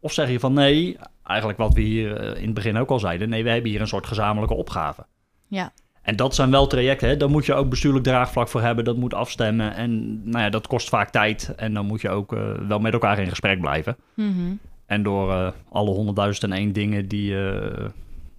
Of 0.00 0.12
zeg 0.12 0.30
je 0.30 0.40
van, 0.40 0.52
nee, 0.52 0.96
eigenlijk 1.30 1.58
wat 1.58 1.74
we 1.74 1.80
hier 1.80 2.16
eh, 2.16 2.36
in 2.36 2.44
het 2.44 2.54
begin 2.54 2.76
ook 2.76 2.90
al 2.90 2.98
zeiden, 2.98 3.28
nee, 3.28 3.42
we 3.42 3.50
hebben 3.50 3.70
hier 3.70 3.80
een 3.80 3.88
soort 3.88 4.06
gezamenlijke 4.06 4.54
opgave. 4.54 5.06
Ja. 5.46 5.72
En 6.02 6.16
dat 6.16 6.34
zijn 6.34 6.50
wel 6.50 6.66
trajecten, 6.66 7.08
hè? 7.08 7.16
daar 7.16 7.30
moet 7.30 7.46
je 7.46 7.54
ook 7.54 7.68
bestuurlijk 7.68 8.04
draagvlak 8.04 8.48
voor 8.48 8.60
hebben. 8.60 8.84
Dat 8.84 8.96
moet 8.96 9.14
afstemmen 9.14 9.74
en 9.74 10.22
nou 10.30 10.44
ja, 10.44 10.50
dat 10.50 10.66
kost 10.66 10.88
vaak 10.88 11.10
tijd. 11.10 11.52
En 11.56 11.74
dan 11.74 11.86
moet 11.86 12.00
je 12.00 12.10
ook 12.10 12.32
eh, 12.32 12.40
wel 12.68 12.78
met 12.78 12.92
elkaar 12.92 13.18
in 13.18 13.28
gesprek 13.28 13.60
blijven. 13.60 13.96
Mhm. 14.14 14.54
En 14.86 15.02
door 15.02 15.32
eh, 15.32 15.48
alle 15.72 15.90
honderdduizend 15.90 16.52
en 16.52 16.58
één 16.58 16.72
dingen 16.72 17.08
die 17.08 17.48
eh, 17.48 17.84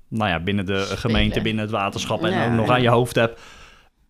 nou 0.07 0.29
ja, 0.29 0.39
binnen 0.39 0.65
de 0.65 0.79
gemeente, 0.79 1.41
binnen 1.41 1.63
het 1.63 1.73
waterschap 1.73 2.23
en 2.23 2.31
Ja, 2.31 2.45
ook 2.45 2.51
nog 2.51 2.67
ja. 2.67 2.73
aan 2.73 2.81
je 2.81 2.89
hoofd 2.89 3.15
hebt, 3.15 3.41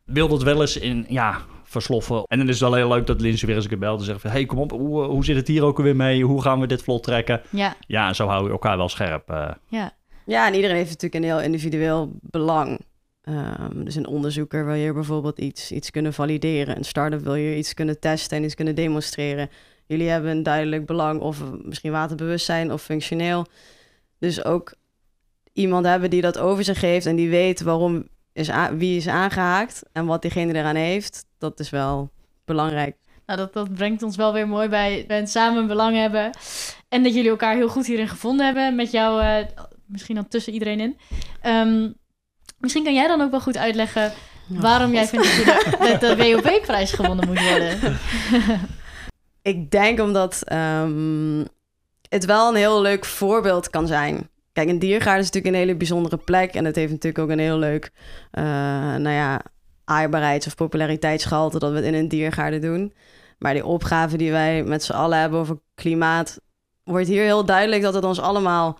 wil 0.05 0.27
dat 0.27 0.43
wel 0.43 0.61
eens 0.61 0.77
in, 0.77 1.05
ja, 1.09 1.37
versloffen. 1.71 2.23
En 2.27 2.37
dan 2.37 2.47
is 2.47 2.59
het 2.59 2.69
wel 2.69 2.77
heel 2.77 2.87
leuk 2.87 3.05
dat 3.07 3.21
Linse 3.21 3.45
weer 3.45 3.55
eens 3.55 3.63
een 3.63 3.69
keer 3.69 3.79
belt 3.79 3.99
en 3.99 4.05
zegt 4.05 4.21
van, 4.21 4.31
hey, 4.31 4.45
kom 4.45 4.59
op, 4.59 4.71
hoe, 4.71 5.03
hoe 5.03 5.25
zit 5.25 5.35
het 5.35 5.47
hier 5.47 5.63
ook 5.63 5.77
weer 5.77 5.95
mee? 5.95 6.23
Hoe 6.25 6.41
gaan 6.41 6.59
we 6.59 6.67
dit 6.67 6.83
vlot 6.83 7.03
trekken? 7.03 7.41
Ja, 7.49 7.75
Ja, 7.87 8.07
en 8.07 8.15
zo 8.15 8.27
hou 8.27 8.45
je 8.45 8.51
elkaar 8.51 8.77
wel 8.77 8.89
scherp. 8.89 9.29
eh. 9.29 9.51
ja. 9.67 9.91
Ja, 10.25 10.47
en 10.47 10.53
iedereen 10.53 10.75
heeft 10.75 10.89
natuurlijk 10.89 11.23
een 11.23 11.29
heel 11.29 11.41
individueel 11.41 12.11
belang. 12.21 12.79
Ehm, 13.21 13.83
dus 13.83 13.95
een 13.95 14.07
onderzoeker 14.07 14.65
wil 14.65 14.73
hier 14.75 14.93
bijvoorbeeld 14.93 15.39
iets, 15.39 15.71
iets 15.71 15.91
kunnen 15.91 16.13
valideren. 16.13 16.77
Een 16.77 16.83
start-up 16.83 17.21
wil 17.23 17.33
hier 17.33 17.55
iets 17.57 17.73
kunnen 17.73 17.99
testen 17.99 18.37
en 18.37 18.43
iets 18.43 18.55
kunnen 18.55 18.75
demonstreren. 18.75 19.49
Jullie 19.85 20.09
hebben 20.09 20.31
een 20.31 20.43
duidelijk 20.43 20.85
belang, 20.85 21.21
of 21.21 21.43
misschien 21.63 21.91
waterbewustzijn 21.91 22.71
of 22.71 22.81
functioneel. 22.81 23.45
Dus 24.19 24.45
ook 24.45 24.73
iemand 25.53 25.85
hebben 25.85 26.09
die 26.09 26.21
dat 26.21 26.37
over 26.37 26.63
zich 26.63 26.81
heeft 26.81 27.05
en 27.05 27.15
die 27.15 27.29
weet 27.29 27.61
waarom 27.61 28.07
is 28.33 28.49
wie 28.77 28.97
is 28.97 29.07
aangehaakt 29.07 29.83
en 29.93 30.05
wat 30.05 30.21
diegene 30.21 30.53
eraan 30.53 30.75
heeft. 30.75 31.25
Dat 31.41 31.59
is 31.59 31.69
wel 31.69 32.11
belangrijk. 32.45 32.95
Nou, 33.25 33.39
dat, 33.39 33.53
dat 33.53 33.73
brengt 33.73 34.03
ons 34.03 34.15
wel 34.15 34.33
weer 34.33 34.47
mooi 34.47 34.69
bij, 34.69 35.05
het 35.07 35.29
samen 35.29 35.67
belang 35.67 35.95
hebben. 35.95 36.31
En 36.89 37.03
dat 37.03 37.13
jullie 37.13 37.29
elkaar 37.29 37.55
heel 37.55 37.69
goed 37.69 37.85
hierin 37.85 38.07
gevonden 38.07 38.45
hebben. 38.45 38.75
Met 38.75 38.91
jou, 38.91 39.21
eh, 39.21 39.45
misschien 39.85 40.15
dan 40.15 40.27
tussen 40.27 40.53
iedereen 40.53 40.79
in. 40.79 40.97
Ehm, 41.41 41.89
misschien 42.57 42.83
kan 42.83 42.93
jij 42.93 43.07
dan 43.07 43.21
ook 43.21 43.31
wel 43.31 43.41
goed 43.41 43.57
uitleggen 43.57 44.11
waarom 44.47 44.93
jij 44.93 45.07
vindt 45.07 45.25
dat 45.25 45.35
je 45.35 45.43
de, 45.45 45.97
de, 45.99 46.15
de 46.15 46.41
WOP-prijs 46.41 46.91
gewonnen 46.91 47.27
moet 47.27 47.49
worden. 47.49 47.79
Ik 49.41 49.71
denk 49.71 49.99
omdat 49.99 50.41
ehm, 50.43 51.45
het 52.09 52.25
wel 52.25 52.49
een 52.49 52.55
heel 52.55 52.81
leuk 52.81 53.05
voorbeeld 53.05 53.69
kan 53.69 53.87
zijn. 53.87 54.29
Kijk, 54.53 54.69
een 54.69 54.79
diergaarde 54.79 55.19
is 55.19 55.25
natuurlijk 55.25 55.53
een 55.53 55.61
hele 55.61 55.77
bijzondere 55.77 56.17
plek. 56.17 56.53
En 56.53 56.65
het 56.65 56.75
heeft 56.75 56.91
natuurlijk 56.91 57.23
ook 57.23 57.29
een 57.29 57.39
heel 57.39 57.57
leuk, 57.57 57.91
eh, 58.31 58.43
nou 58.95 59.09
ja, 59.09 59.41
aaibaarheids- 59.85 60.47
of 60.47 60.55
populariteitsgehalte 60.55 61.59
dat 61.59 61.69
we 61.71 61.75
het 61.75 61.85
in 61.85 61.93
een 61.93 62.07
diergaarde 62.07 62.59
doen. 62.59 62.93
Maar 63.37 63.53
die 63.53 63.65
opgave 63.65 64.17
die 64.17 64.31
wij 64.31 64.63
met 64.63 64.83
z'n 64.83 64.91
allen 64.93 65.19
hebben 65.19 65.39
over 65.39 65.59
klimaat, 65.75 66.39
wordt 66.83 67.07
hier 67.07 67.23
heel 67.23 67.45
duidelijk 67.45 67.81
dat 67.81 67.93
het 67.93 68.03
ons 68.03 68.19
allemaal 68.19 68.79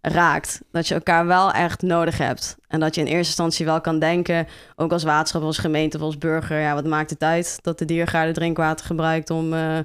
raakt. 0.00 0.60
Dat 0.72 0.88
je 0.88 0.94
elkaar 0.94 1.26
wel 1.26 1.52
echt 1.52 1.82
nodig 1.82 2.18
hebt. 2.18 2.56
En 2.68 2.80
dat 2.80 2.94
je 2.94 3.00
in 3.00 3.06
eerste 3.06 3.26
instantie 3.26 3.66
wel 3.66 3.80
kan 3.80 3.98
denken, 3.98 4.46
ook 4.76 4.92
als 4.92 5.02
waterschap, 5.02 5.42
als 5.42 5.58
gemeente 5.58 5.96
of 5.96 6.02
als 6.02 6.18
burger, 6.18 6.60
ja, 6.60 6.74
wat 6.74 6.86
maakt 6.86 7.10
het 7.10 7.22
uit 7.22 7.58
dat 7.62 7.78
de 7.78 7.84
diergaarde 7.84 8.32
drinkwater 8.32 8.86
gebruikt 8.86 9.30
om 9.30 9.52
eh, 9.52 9.76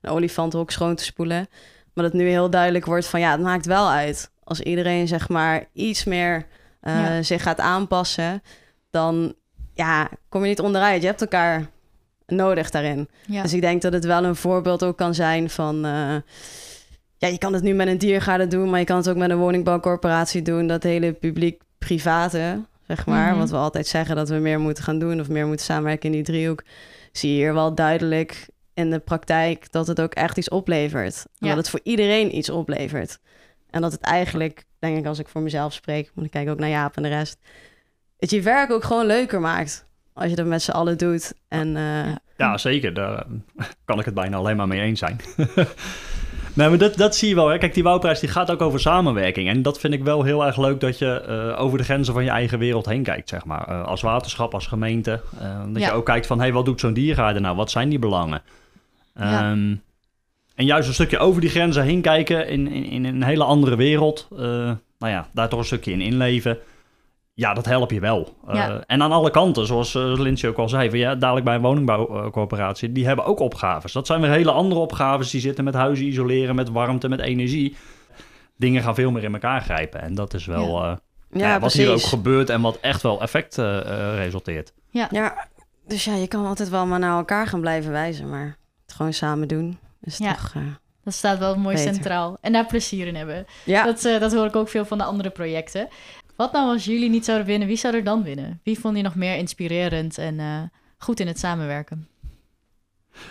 een 0.00 0.10
olifantenhok 0.10 0.70
schoon 0.70 0.94
te 0.94 1.04
spoelen. 1.04 1.48
Maar 1.94 2.04
dat 2.04 2.12
nu 2.12 2.28
heel 2.28 2.50
duidelijk 2.50 2.84
wordt 2.84 3.06
van 3.06 3.20
ja, 3.20 3.30
het 3.30 3.40
maakt 3.40 3.66
wel 3.66 3.90
uit. 3.90 4.30
Als 4.44 4.60
iedereen 4.60 5.08
zeg 5.08 5.28
maar 5.28 5.64
iets 5.72 6.04
meer 6.04 6.46
eh, 6.80 6.94
Ja. 6.94 7.22
zich 7.22 7.42
gaat 7.42 7.60
aanpassen, 7.60 8.42
dan 8.90 9.34
ja, 9.74 10.08
kom 10.28 10.42
je 10.42 10.48
niet 10.48 10.60
onderuit. 10.60 11.00
Je 11.00 11.06
hebt 11.08 11.20
elkaar 11.20 11.66
nodig 12.26 12.70
daarin. 12.70 13.08
Ja. 13.26 13.42
Dus 13.42 13.52
ik 13.52 13.60
denk 13.60 13.82
dat 13.82 13.92
het 13.92 14.04
wel 14.04 14.24
een 14.24 14.36
voorbeeld 14.36 14.84
ook 14.84 14.96
kan 14.96 15.14
zijn 15.14 15.50
van... 15.50 15.84
eh, 15.84 16.14
ja, 17.16 17.28
je 17.28 17.38
kan 17.38 17.52
het 17.52 17.62
nu 17.62 17.72
met 17.74 17.86
een 17.88 17.98
diergaarde 17.98 18.46
doen, 18.46 18.70
maar 18.70 18.78
je 18.78 18.84
kan 18.86 18.96
het 18.96 19.08
ook 19.08 19.16
met 19.16 19.30
een 19.30 19.36
woningbouwcorporatie 19.38 20.42
doen. 20.42 20.66
Dat 20.66 20.82
hele 20.82 21.12
publiek-private, 21.12 22.60
zeg 22.86 23.06
maar. 23.06 23.30
Mhm. 23.30 23.38
Wat 23.38 23.50
we 23.50 23.56
altijd 23.56 23.86
zeggen 23.86 24.16
dat 24.16 24.28
we 24.28 24.34
meer 24.34 24.60
moeten 24.60 24.84
gaan 24.84 24.98
doen 24.98 25.20
of 25.20 25.28
meer 25.28 25.46
moeten 25.46 25.66
samenwerken 25.66 26.06
in 26.06 26.12
die 26.12 26.22
driehoek. 26.24 26.62
Zie 27.12 27.30
je 27.30 27.36
hier 27.36 27.54
wel 27.54 27.74
duidelijk 27.74 28.48
in 28.74 28.90
de 28.90 28.98
praktijk 28.98 29.72
dat 29.72 29.86
het 29.86 30.00
ook 30.00 30.14
echt 30.14 30.38
iets 30.38 30.48
oplevert. 30.48 31.16
En 31.16 31.30
Ja. 31.38 31.48
dat 31.48 31.56
het 31.56 31.68
voor 31.70 31.80
iedereen 31.82 32.36
iets 32.36 32.50
oplevert. 32.50 33.18
En 33.70 33.80
dat 33.80 33.92
het 33.92 34.00
eigenlijk, 34.00 34.64
denk 34.78 34.98
ik 34.98 35.06
als 35.06 35.18
ik 35.18 35.28
voor 35.28 35.42
mezelf 35.42 35.72
spreek, 35.72 36.10
want 36.14 36.26
ik 36.26 36.32
kijk 36.32 36.48
ook 36.48 36.58
naar 36.58 36.68
Jaap 36.68 36.96
en 36.96 37.02
de 37.02 37.08
rest, 37.08 37.38
het 38.24 38.32
je 38.32 38.42
werk 38.42 38.70
ook 38.70 38.84
gewoon 38.84 39.06
leuker 39.06 39.40
maakt. 39.40 39.86
Als 40.12 40.30
je 40.30 40.36
dat 40.36 40.46
met 40.46 40.62
z'n 40.62 40.70
allen 40.70 40.98
doet. 40.98 41.34
En 41.48 41.76
eh, 41.76 42.14
Ja. 42.36 42.58
Zeker. 42.58 42.94
Daar 42.94 43.14
eh, 43.14 43.64
kan 43.84 43.98
ik 43.98 44.04
het 44.04 44.14
bijna 44.14 44.36
alleen 44.36 44.56
maar 44.56 44.68
mee 44.68 44.80
eens 44.80 44.98
zijn. 44.98 45.20
nee, 46.54 46.68
maar 46.68 46.78
dat, 46.78 46.96
dat 46.96 47.16
zie 47.16 47.28
je 47.28 47.34
wel. 47.34 47.48
Hè. 47.48 47.58
Kijk, 47.58 47.74
die 47.74 47.82
Wouwprijs 47.82 48.20
die 48.20 48.28
gaat 48.28 48.50
ook 48.50 48.60
over 48.62 48.80
samenwerking. 48.80 49.48
En 49.48 49.62
dat 49.62 49.80
vind 49.80 49.94
ik 49.94 50.02
wel 50.04 50.22
heel 50.22 50.44
erg 50.46 50.56
leuk 50.56 50.80
dat 50.80 50.98
je 50.98 51.20
eh, 51.20 51.60
over 51.62 51.78
de 51.78 51.84
grenzen 51.84 52.14
van 52.14 52.24
je 52.24 52.30
eigen 52.30 52.58
wereld 52.58 52.86
heen 52.86 53.02
kijkt, 53.02 53.28
zeg 53.28 53.44
maar. 53.44 53.84
Als 53.84 54.00
waterschap, 54.00 54.54
als 54.54 54.66
gemeente. 54.66 55.20
Dat 55.72 55.82
Ja. 55.82 55.86
je 55.86 55.92
ook 55.92 56.06
kijkt 56.06 56.26
van, 56.26 56.36
hé, 56.38 56.44
hey, 56.44 56.52
wat 56.52 56.64
doet 56.64 56.80
zo'n 56.80 56.92
diergaarde 56.94 57.40
nou? 57.40 57.56
Wat 57.56 57.70
zijn 57.70 57.88
die 57.88 57.98
belangen? 57.98 58.42
Ja. 59.14 59.50
Ehm, 59.50 59.74
en 60.54 60.64
juist 60.64 60.88
een 60.88 60.94
stukje 60.94 61.18
over 61.18 61.40
die 61.40 61.50
grenzen 61.50 61.82
heen 61.82 62.00
kijken 62.00 62.48
in, 62.48 62.68
in, 62.68 62.84
in 62.84 63.04
een 63.04 63.22
hele 63.22 63.44
andere 63.44 63.76
wereld. 63.76 64.26
nou 64.30 64.78
ja, 64.98 65.28
daar 65.32 65.48
toch 65.48 65.58
een 65.58 65.64
stukje 65.64 65.92
in 65.92 66.00
inleven. 66.00 66.58
Ja, 67.36 67.54
dat 67.54 67.64
help 67.64 67.90
je 67.90 68.00
wel. 68.00 68.36
Eh, 68.48 68.54
Ja. 68.54 68.82
En 68.86 69.02
aan 69.02 69.12
alle 69.12 69.30
kanten, 69.30 69.66
zoals 69.66 69.94
uh, 69.94 70.02
Lindsay 70.18 70.50
ook 70.50 70.56
al 70.58 70.68
zei, 70.68 70.90
van, 70.90 70.98
ja, 70.98 71.14
dadelijk 71.14 71.44
bij 71.44 71.54
een 71.54 71.60
woningbouwcorporatie, 71.60 72.92
die 72.92 73.06
hebben 73.06 73.24
ook 73.24 73.38
opgaves. 73.40 73.92
Dat 73.92 74.06
zijn 74.06 74.20
weer 74.20 74.30
hele 74.30 74.50
andere 74.50 74.80
opgaves. 74.80 75.30
Die 75.30 75.40
zitten 75.40 75.64
met 75.64 75.74
huizen 75.74 76.06
isoleren, 76.06 76.54
met 76.54 76.68
warmte, 76.70 77.08
met 77.08 77.20
energie. 77.20 77.76
Dingen 78.56 78.82
gaan 78.82 78.94
veel 78.94 79.10
meer 79.10 79.22
in 79.24 79.32
elkaar 79.32 79.60
grijpen. 79.60 80.00
En 80.00 80.14
dat 80.14 80.34
is 80.34 80.46
wel 80.46 80.82
Ja. 80.82 80.90
eh, 80.90 80.96
ja, 81.40 81.46
ja, 81.46 81.50
wat 81.52 81.60
precies. 81.60 81.80
hier 81.80 81.92
ook 81.92 82.00
gebeurt 82.02 82.50
en 82.50 82.60
wat 82.60 82.78
echt 82.80 83.02
wel 83.02 83.20
effect 83.20 83.56
resulteert. 84.16 84.72
Ja, 84.90 85.48
dus 85.86 86.04
ja, 86.04 86.14
je 86.14 86.28
kan 86.28 86.46
altijd 86.46 86.68
wel 86.68 86.86
maar 86.86 86.98
naar 86.98 87.16
elkaar 87.18 87.46
gaan 87.46 87.60
blijven 87.60 87.92
wijzen, 87.92 88.30
maar 88.30 88.56
het 88.86 88.94
gewoon 88.94 89.12
samen 89.12 89.48
doen 89.48 89.78
is 90.02 90.18
Ja. 90.18 90.34
toch... 90.34 90.52
eh, 90.54 90.62
Dat 91.04 91.14
staat 91.14 91.38
wel 91.38 91.56
mooi 91.56 91.76
Beter. 91.76 91.94
centraal. 91.94 92.36
En 92.40 92.52
daar 92.52 92.66
plezier 92.66 93.06
in 93.06 93.14
hebben. 93.16 93.46
ja. 93.64 93.84
Dat, 93.84 94.04
eh, 94.04 94.20
dat 94.20 94.32
hoor 94.34 94.46
ik 94.46 94.56
ook 94.56 94.68
veel 94.68 94.84
van 94.84 94.98
de 94.98 95.04
andere 95.04 95.30
projecten. 95.30 95.88
Wat 96.36 96.52
nou 96.52 96.72
als 96.72 96.84
jullie 96.84 97.10
niet 97.10 97.24
zouden 97.24 97.46
winnen? 97.46 97.68
Wie 97.68 97.76
zou 97.76 97.94
er 97.94 98.04
dan 98.04 98.22
winnen? 98.22 98.60
Wie 98.62 98.78
vond 98.78 98.96
je 98.96 99.02
nog 99.02 99.14
meer 99.14 99.36
inspirerend 99.36 100.18
en 100.18 100.40
eh, 100.40 100.58
goed 100.98 101.20
in 101.20 101.26
het 101.26 101.38
samenwerken? 101.38 102.08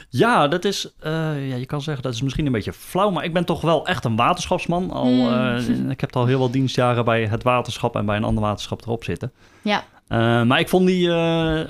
Ja, 0.10 0.48
dat 0.48 0.66
is, 0.66 0.94
eh, 1.00 1.12
ja, 1.50 1.56
je 1.56 1.66
kan 1.66 1.82
zeggen 1.82 2.04
dat 2.04 2.14
is 2.14 2.22
misschien 2.22 2.46
een 2.46 2.52
beetje 2.52 2.74
flauw, 2.74 3.10
maar 3.10 3.24
ik 3.24 3.34
ben 3.34 3.46
toch 3.46 3.62
wel 3.62 3.86
echt 3.88 4.06
een 4.06 4.16
waterschapsman. 4.16 4.92
Al, 4.92 5.06
Mm. 5.12 5.28
eh, 5.34 5.90
ik 5.90 6.02
heb 6.02 6.16
al 6.16 6.26
heel 6.26 6.40
wat 6.40 6.54
dienstjaren 6.54 7.06
bij 7.06 7.26
het 7.26 7.44
waterschap 7.44 7.96
en 7.96 8.06
bij 8.06 8.16
een 8.16 8.24
ander 8.24 8.44
waterschap 8.44 8.82
erop 8.82 9.04
zitten. 9.04 9.32
Ja, 9.62 9.84
maar 10.44 10.60
ik 10.60 10.70
vond 10.70 10.88
die 10.88 11.08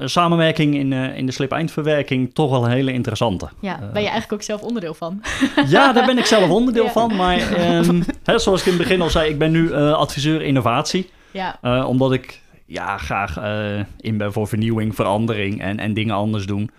samenwerking 0.08 0.76
in, 0.76 0.94
in 0.94 1.26
de 1.26 1.32
slip-eindverwerking 1.32 2.34
toch 2.34 2.50
wel 2.50 2.66
een 2.66 2.72
hele 2.72 2.92
interessante. 2.94 3.50
ja. 3.62 3.78
Ben 3.78 4.02
je 4.02 4.08
eigenlijk 4.10 4.34
ook 4.34 4.42
zelf 4.42 4.62
onderdeel 4.62 4.94
van? 4.94 5.22
Ja, 5.68 5.94
daar 5.94 6.06
ben 6.06 6.18
ik 6.18 6.26
zelf 6.26 6.50
onderdeel 6.50 6.84
Ja. 6.84 6.92
van. 6.92 7.16
Maar 7.16 7.38
ehm, 7.52 8.02
hè, 8.24 8.40
zoals 8.40 8.60
ik 8.60 8.66
in 8.66 8.74
het 8.74 8.82
begin 8.82 9.02
al 9.02 9.10
zei, 9.10 9.30
ik 9.30 9.38
ben 9.38 9.52
nu 9.52 9.74
adviseur 9.74 10.42
innovatie. 10.42 11.10
Ja, 11.34 11.58
Eh, 11.62 11.86
omdat 11.88 12.14
ik 12.14 12.42
ja, 12.66 12.98
graag 12.98 13.38
eh, 13.38 13.80
in 14.00 14.18
ben 14.18 14.34
voor 14.34 14.48
vernieuwing, 14.48 14.96
verandering 14.96 15.62
en, 15.62 15.80
en 15.80 15.94
dingen 15.94 16.16
anders 16.16 16.46
doen. 16.46 16.70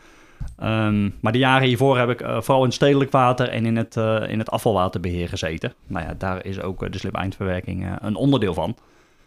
Ehm, 0.59 1.11
maar 1.21 1.33
de 1.33 1.39
jaren 1.39 1.69
hiervoor 1.69 1.99
heb 1.99 2.09
ik 2.09 2.21
eh, 2.21 2.41
vooral 2.41 2.65
in 2.65 2.73
stedelijk 2.73 3.11
water 3.11 3.49
en 3.49 3.67
in 3.67 3.77
het, 3.77 3.97
in 4.29 4.39
het 4.39 4.51
afvalwaterbeheer 4.51 5.29
gezeten. 5.29 5.75
Nou 5.87 6.07
ja, 6.07 6.15
daar 6.19 6.45
is 6.45 6.61
ook 6.61 6.93
de 6.93 6.99
slip-eindverwerking 6.99 7.85
eh, 7.85 7.93
een 8.01 8.15
onderdeel 8.15 8.55
van. 8.55 8.77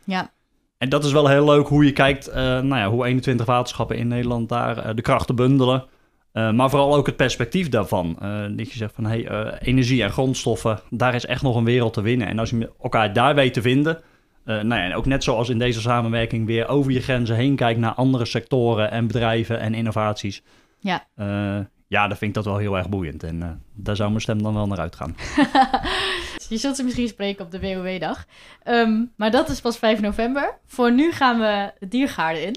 ja, 0.04 0.32
En 0.78 0.90
dat 0.90 1.04
is 1.06 1.12
wel 1.12 1.28
heel 1.28 1.46
leuk 1.46 1.68
hoe 1.68 1.86
je 1.86 1.92
kijkt, 1.92 2.34
nou 2.34 2.76
ja, 2.76 2.90
hoe 2.90 3.06
21 3.06 3.46
waterschappen 3.46 3.98
in 3.98 4.08
Nederland 4.08 4.50
daar 4.50 4.96
de 4.96 5.02
krachten 5.02 5.36
bundelen. 5.36 5.86
Maar 6.32 6.70
vooral 6.70 6.96
ook 6.96 7.06
het 7.06 7.16
perspectief 7.16 7.70
daarvan. 7.70 8.18
Dat 8.56 8.72
je 8.72 8.78
zegt 8.78 8.94
van, 8.96 9.06
hey, 9.06 9.50
energie 9.60 10.04
en 10.04 10.12
grondstoffen, 10.12 10.80
daar 10.90 11.16
is 11.16 11.26
echt 11.26 11.42
nog 11.42 11.56
een 11.56 11.64
wereld 11.64 11.94
te 11.94 12.02
winnen. 12.02 12.28
En 12.28 12.40
als 12.40 12.50
je 12.50 12.72
elkaar 12.82 13.14
daar 13.14 13.36
weet 13.36 13.54
te 13.54 13.62
vinden, 13.62 14.02
nou 14.54 14.82
ja, 14.82 14.84
en 14.84 14.96
ook 14.96 15.06
net 15.06 15.24
zoals 15.24 15.50
in 15.50 15.60
deze 15.60 15.82
samenwerking 15.82 16.46
weer 16.46 16.68
over 16.68 16.92
je 16.92 17.02
grenzen 17.02 17.36
heen 17.36 17.56
kijkt 17.56 17.80
naar 17.80 17.94
andere 17.94 18.26
sectoren 18.26 18.92
en 18.92 19.08
bedrijven 19.08 19.60
en 19.60 19.74
innovaties. 19.74 20.44
ja. 20.80 21.08
Eh, 21.16 21.60
ja, 21.88 22.08
dan 22.08 22.18
vind 22.18 22.30
ik 22.30 22.44
dat 22.44 22.46
wel 22.46 22.58
heel 22.58 22.78
erg 22.78 22.90
boeiend. 22.90 23.24
En 23.24 23.44
eh, 23.44 23.50
daar 23.74 23.96
zou 23.96 24.10
mijn 24.10 24.22
stem 24.22 24.44
dan 24.44 24.54
wel 24.54 24.68
naar 24.68 24.80
uitgaan. 24.80 25.16
Je 26.50 26.58
zult 26.58 26.76
ze 26.76 26.84
misschien 26.84 27.08
spreken 27.08 27.46
op 27.46 27.52
de 27.52 27.60
WOW-dag. 27.60 28.26
Ehm, 28.64 29.06
maar 29.16 29.32
dat 29.32 29.50
is 29.50 29.62
pas 29.62 29.78
5 29.78 30.00
november. 30.00 30.58
Voor 30.66 30.92
nu 30.92 31.12
gaan 31.12 31.40
we 31.40 31.72
de 31.80 31.88
diergaarden 31.88 32.46
in. 32.46 32.56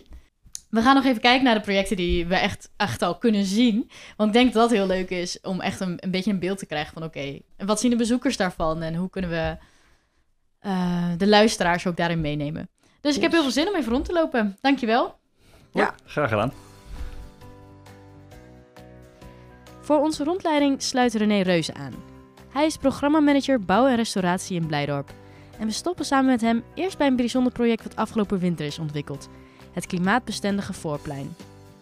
We 0.71 0.83
gaan 0.83 0.95
nog 0.95 1.05
even 1.05 1.21
kijken 1.21 1.45
naar 1.45 1.55
de 1.55 1.61
projecten 1.61 1.97
die 1.97 2.27
we 2.27 2.35
echt, 2.35 2.73
echt 2.77 3.03
al 3.03 3.19
kunnen 3.19 3.45
zien. 3.45 3.91
Want 4.17 4.29
ik 4.29 4.35
denk 4.35 4.53
dat 4.53 4.63
dat 4.63 4.79
heel 4.79 4.87
leuk 4.87 5.11
is 5.11 5.41
om 5.41 5.61
echt 5.61 5.81
een, 5.81 5.95
een 5.97 6.11
beetje 6.11 6.31
een 6.31 6.39
beeld 6.39 6.59
te 6.59 6.67
krijgen 6.67 6.93
van... 6.93 7.03
oké, 7.03 7.39
wat 7.57 7.81
zien 7.81 7.91
de 7.91 7.97
bezoekers 7.97 8.37
daarvan? 8.37 8.83
En 8.83 8.95
hoe 8.95 9.11
kunnen 9.11 9.31
we 9.31 9.57
eh, 10.61 11.05
de 11.17 11.29
luisteraars 11.29 11.87
ook 11.87 11.97
daarin 11.97 12.21
meenemen? 12.21 12.69
Dus 13.01 13.17
ik 13.17 13.23
heb 13.23 13.33
heel 13.33 13.43
veel 13.43 13.51
zin 13.51 13.69
om 13.69 13.75
even 13.75 13.93
rond 13.93 14.05
te 14.05 14.13
lopen. 14.13 14.57
Dankjewel. 14.61 15.19
Graag 16.05 16.29
gedaan. 16.29 16.53
Voor 19.81 19.99
onze 20.01 20.25
rondleiding 20.25 20.83
sluit 20.83 21.15
René 21.15 21.41
Reuze 21.41 21.75
aan. 21.75 21.95
Hij 22.53 22.67
is 22.67 22.77
programmamanager 22.77 23.61
bouw 23.61 23.87
en 23.87 23.97
restauratie 23.97 24.61
in 24.61 24.67
Blijdorp. 24.67 25.13
En 25.59 25.67
we 25.67 25.73
stoppen 25.73 26.05
samen 26.05 26.31
met 26.31 26.41
hem 26.41 26.65
eerst 26.75 26.99
bij 26.99 27.07
een 27.07 27.17
bijzonder 27.17 27.53
project 27.53 27.83
wat 27.83 27.97
afgelopen 27.97 28.39
winter 28.39 28.67
is 28.67 28.79
ontwikkeld. 28.79 29.29
Het 29.73 29.87
klimaatbestendige 29.87 30.73
voorplein. 30.73 31.35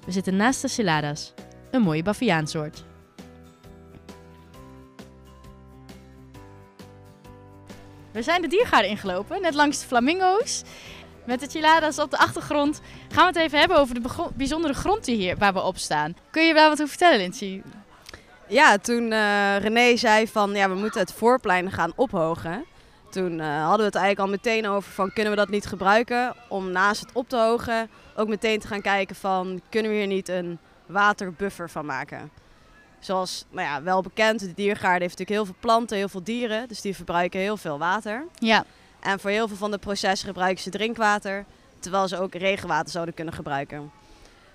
We 0.05 0.13
zitten 0.13 0.37
naast 0.37 0.63
de 0.63 0.69
Ciladas, 0.69 1.35
een 1.71 1.83
mooie 1.83 2.03
baviaansoort. 2.03 2.85
We 8.19 8.25
zijn 8.25 8.43
de 8.43 8.49
diergaarden 8.49 8.91
ingelopen, 8.91 9.43
net 9.43 9.55
langs 9.55 9.81
de 9.81 9.87
flamingo's. 9.87 10.63
Met 11.25 11.41
de 11.41 11.51
Ciladas 11.51 11.99
op 11.99 12.11
de 12.11 12.19
achtergrond 12.19 12.81
gaan 13.09 13.33
we 13.33 13.39
het 13.39 13.47
even 13.47 13.59
hebben 13.59 13.79
over 13.79 13.95
de 13.95 14.31
bijzondere 14.35 14.75
grond 14.75 15.05
die 15.05 15.17
hier, 15.17 15.37
waar 15.37 15.53
we 15.53 15.63
op 15.63 15.77
staan. 15.77 16.17
Kun 16.31 16.47
je 16.47 16.55
daar 16.55 16.69
wat 16.69 16.73
over 16.73 16.89
vertellen, 16.89 17.19
Lindsay? 17.19 17.63
Ja, 18.49 18.79
toen 18.79 19.13
eh, 19.13 19.57
René 19.59 19.97
zei 19.97 20.29
van 20.29 20.51
ja, 20.51 20.69
we 20.69 20.75
moeten 20.75 21.01
het 21.01 21.13
voorplein 21.13 21.71
gaan 21.71 21.93
ophogen. 21.97 22.65
Toen 23.11 23.41
eh, 23.41 23.61
hadden 23.61 23.79
we 23.79 23.85
het 23.85 23.95
eigenlijk 23.95 24.19
al 24.19 24.29
meteen 24.29 24.67
over 24.69 24.93
van 24.93 25.13
kunnen 25.13 25.33
we 25.33 25.39
dat 25.39 25.49
niet 25.49 25.67
gebruiken 25.67 26.35
om 26.49 26.71
naast 26.71 27.01
het 27.01 27.11
op 27.13 27.29
te 27.29 27.37
hogen 27.37 27.91
ook 28.17 28.29
meteen 28.29 28.59
te 28.59 28.67
gaan 28.67 28.83
kijken 28.83 29.17
van 29.17 29.61
kunnen 29.69 29.91
we 29.91 29.97
hier 29.97 30.07
niet 30.07 30.29
een 30.29 30.59
waterbuffer 30.87 31.71
van 31.71 31.87
maken. 31.87 32.31
Zoals 33.01 33.45
nou 33.51 33.67
ja, 33.67 33.83
wel 33.83 34.03
bekend, 34.03 34.41
de 34.41 34.55
diergaarde 34.55 35.05
heeft 35.05 35.19
natuurlijk 35.19 35.31
heel 35.31 35.45
veel 35.45 35.61
planten, 35.61 35.97
heel 35.97 36.09
veel 36.09 36.23
dieren, 36.23 36.69
dus 36.69 36.81
die 36.81 36.97
verbruiken 36.97 37.41
heel 37.41 37.57
veel 37.57 37.79
water. 37.79 38.27
Ja, 38.39 38.65
En 39.01 39.21
voor 39.21 39.31
heel 39.31 39.49
veel 39.49 39.57
van 39.57 39.71
de 39.71 39.79
processen 39.79 40.29
gebruiken 40.29 40.63
ze 40.63 40.71
drinkwater, 40.71 41.45
terwijl 41.79 42.09
ze 42.09 42.19
ook 42.19 42.35
regenwater 42.35 42.91
zouden 42.91 43.15
kunnen 43.15 43.35
gebruiken. 43.35 43.91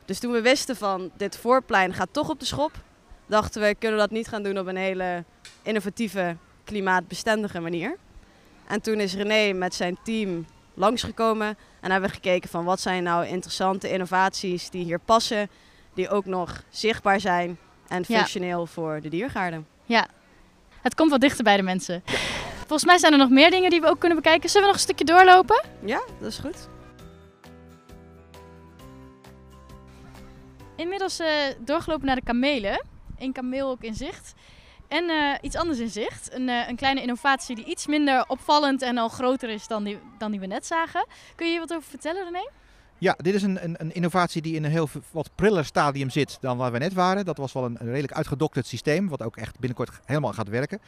Dus 0.05 0.19
toen 0.19 0.31
we 0.31 0.41
wisten 0.41 0.75
van 0.75 1.11
dit 1.17 1.37
voorplein 1.37 1.93
gaat 1.93 2.09
toch 2.11 2.29
op 2.29 2.39
de 2.39 2.45
schop, 2.45 2.71
dachten 3.25 3.61
we 3.61 3.75
kunnen 3.79 3.97
we 3.97 4.03
dat 4.03 4.13
niet 4.13 4.27
gaan 4.27 4.43
doen 4.43 4.59
op 4.59 4.67
een 4.67 4.75
hele 4.75 5.23
innovatieve, 5.61 6.35
klimaatbestendige 6.63 7.59
manier. 7.59 7.97
En 8.67 8.81
toen 8.81 8.99
is 8.99 9.15
René 9.15 9.53
met 9.53 9.73
zijn 9.73 9.97
team 10.03 10.45
langsgekomen 10.73 11.57
en 11.79 11.91
hebben 11.91 12.09
we 12.09 12.15
gekeken 12.15 12.49
van 12.49 12.65
wat 12.65 12.79
zijn 12.79 13.03
nou 13.03 13.25
interessante 13.25 13.89
innovaties 13.89 14.69
die 14.69 14.83
hier 14.83 14.99
passen, 14.99 15.49
die 15.93 16.09
ook 16.09 16.25
nog 16.25 16.63
zichtbaar 16.69 17.19
zijn 17.19 17.57
en 17.93 18.03
Ja. 18.07 18.17
functioneel 18.17 18.65
voor 18.65 18.99
de 19.01 19.09
diergaarden. 19.09 19.67
het 20.81 20.95
komt 20.95 21.11
wat 21.11 21.21
dichter 21.21 21.43
bij 21.43 21.57
de 21.57 21.63
mensen. 21.63 22.03
Volgens 22.57 22.85
mij 22.85 22.97
zijn 22.97 23.11
er 23.11 23.17
nog 23.17 23.29
meer 23.29 23.49
dingen 23.51 23.69
die 23.69 23.81
we 23.81 23.87
ook 23.87 23.99
kunnen 23.99 24.17
bekijken. 24.17 24.49
Zullen 24.49 24.67
we 24.67 24.73
nog 24.73 24.81
een 24.81 24.87
stukje 24.87 25.05
doorlopen? 25.05 25.63
Ja, 25.85 26.01
dat 26.19 26.27
is 26.27 26.37
goed. 26.37 26.67
Inmiddels 30.75 31.19
eh, 31.19 31.27
doorgelopen 31.59 32.05
naar 32.05 32.15
de 32.15 32.23
kamelen. 32.23 32.85
Eén 33.17 33.31
kameel 33.31 33.69
ook 33.69 33.81
in 33.81 33.93
zicht. 33.93 34.33
En 34.87 35.09
eh, 35.09 35.33
iets 35.41 35.55
anders 35.55 35.79
in 35.79 35.89
zicht. 35.89 36.33
Een, 36.33 36.49
eh, 36.49 36.67
een 36.69 36.75
kleine 36.75 37.01
innovatie 37.01 37.55
die 37.55 37.65
iets 37.65 37.87
minder 37.87 38.23
opvallend 38.27 38.81
en 38.81 38.97
al 38.97 39.09
groter 39.09 39.49
is 39.49 39.67
dan 39.67 39.83
die, 39.83 39.99
dan 40.17 40.31
die 40.31 40.39
we 40.39 40.45
net 40.45 40.65
zagen. 40.65 41.05
Kun 41.35 41.45
je 41.45 41.51
hier 41.51 41.61
wat 41.61 41.73
over 41.73 41.89
vertellen, 41.89 42.23
René? 42.23 42.49
Ja, 43.03 43.15
dit 43.17 43.33
is 43.33 43.43
een, 43.43 43.63
een, 43.63 43.75
een 43.77 43.93
innovatie 43.93 44.41
die 44.41 44.55
in 44.55 44.63
een 44.63 44.71
heel 44.71 44.89
wat 45.11 45.29
priller 45.35 45.65
stadium 45.65 46.09
zit 46.09 46.37
dan 46.41 46.57
waar 46.57 46.71
we 46.71 46.77
net 46.77 46.93
waren. 46.93 47.25
Dat 47.25 47.37
was 47.37 47.53
wel 47.53 47.65
een, 47.65 47.75
een 47.79 47.87
redelijk 47.87 48.13
uitgedokterd 48.13 48.65
systeem, 48.65 49.09
wat 49.09 49.21
ook 49.21 49.37
echt 49.37 49.59
binnenkort 49.59 49.99
helemaal 50.05 50.33
gaat 50.33 50.47
werken. 50.49 50.79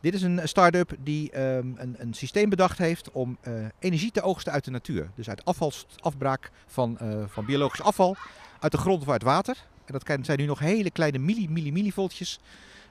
Dit 0.00 0.14
is 0.14 0.22
een 0.22 0.40
start-up 0.48 0.96
die 0.98 1.30
ehm, 1.30 1.72
een, 1.76 1.94
een 1.98 2.14
systeem 2.14 2.48
bedacht 2.48 2.78
heeft 2.78 3.10
om 3.10 3.38
eh, 3.40 3.52
energie 3.78 4.10
te 4.10 4.22
oogsten 4.22 4.52
uit 4.52 4.64
de 4.64 4.70
natuur. 4.70 5.10
Dus 5.14 5.28
uit 5.28 5.44
afvals, 5.44 5.86
afbraak 6.00 6.50
van, 6.66 6.98
eh, 6.98 7.24
van 7.26 7.44
biologisch 7.44 7.82
afval, 7.82 8.16
uit 8.60 8.72
de 8.72 8.78
grond 8.78 9.02
of 9.02 9.08
uit 9.08 9.22
water. 9.22 9.56
En 9.84 9.92
dat 9.92 10.26
zijn 10.26 10.38
nu 10.38 10.46
nog 10.46 10.58
hele 10.58 10.90
kleine 10.90 11.18
milli, 11.18 11.48
milli, 11.48 11.72
millivoltjes. 11.72 12.40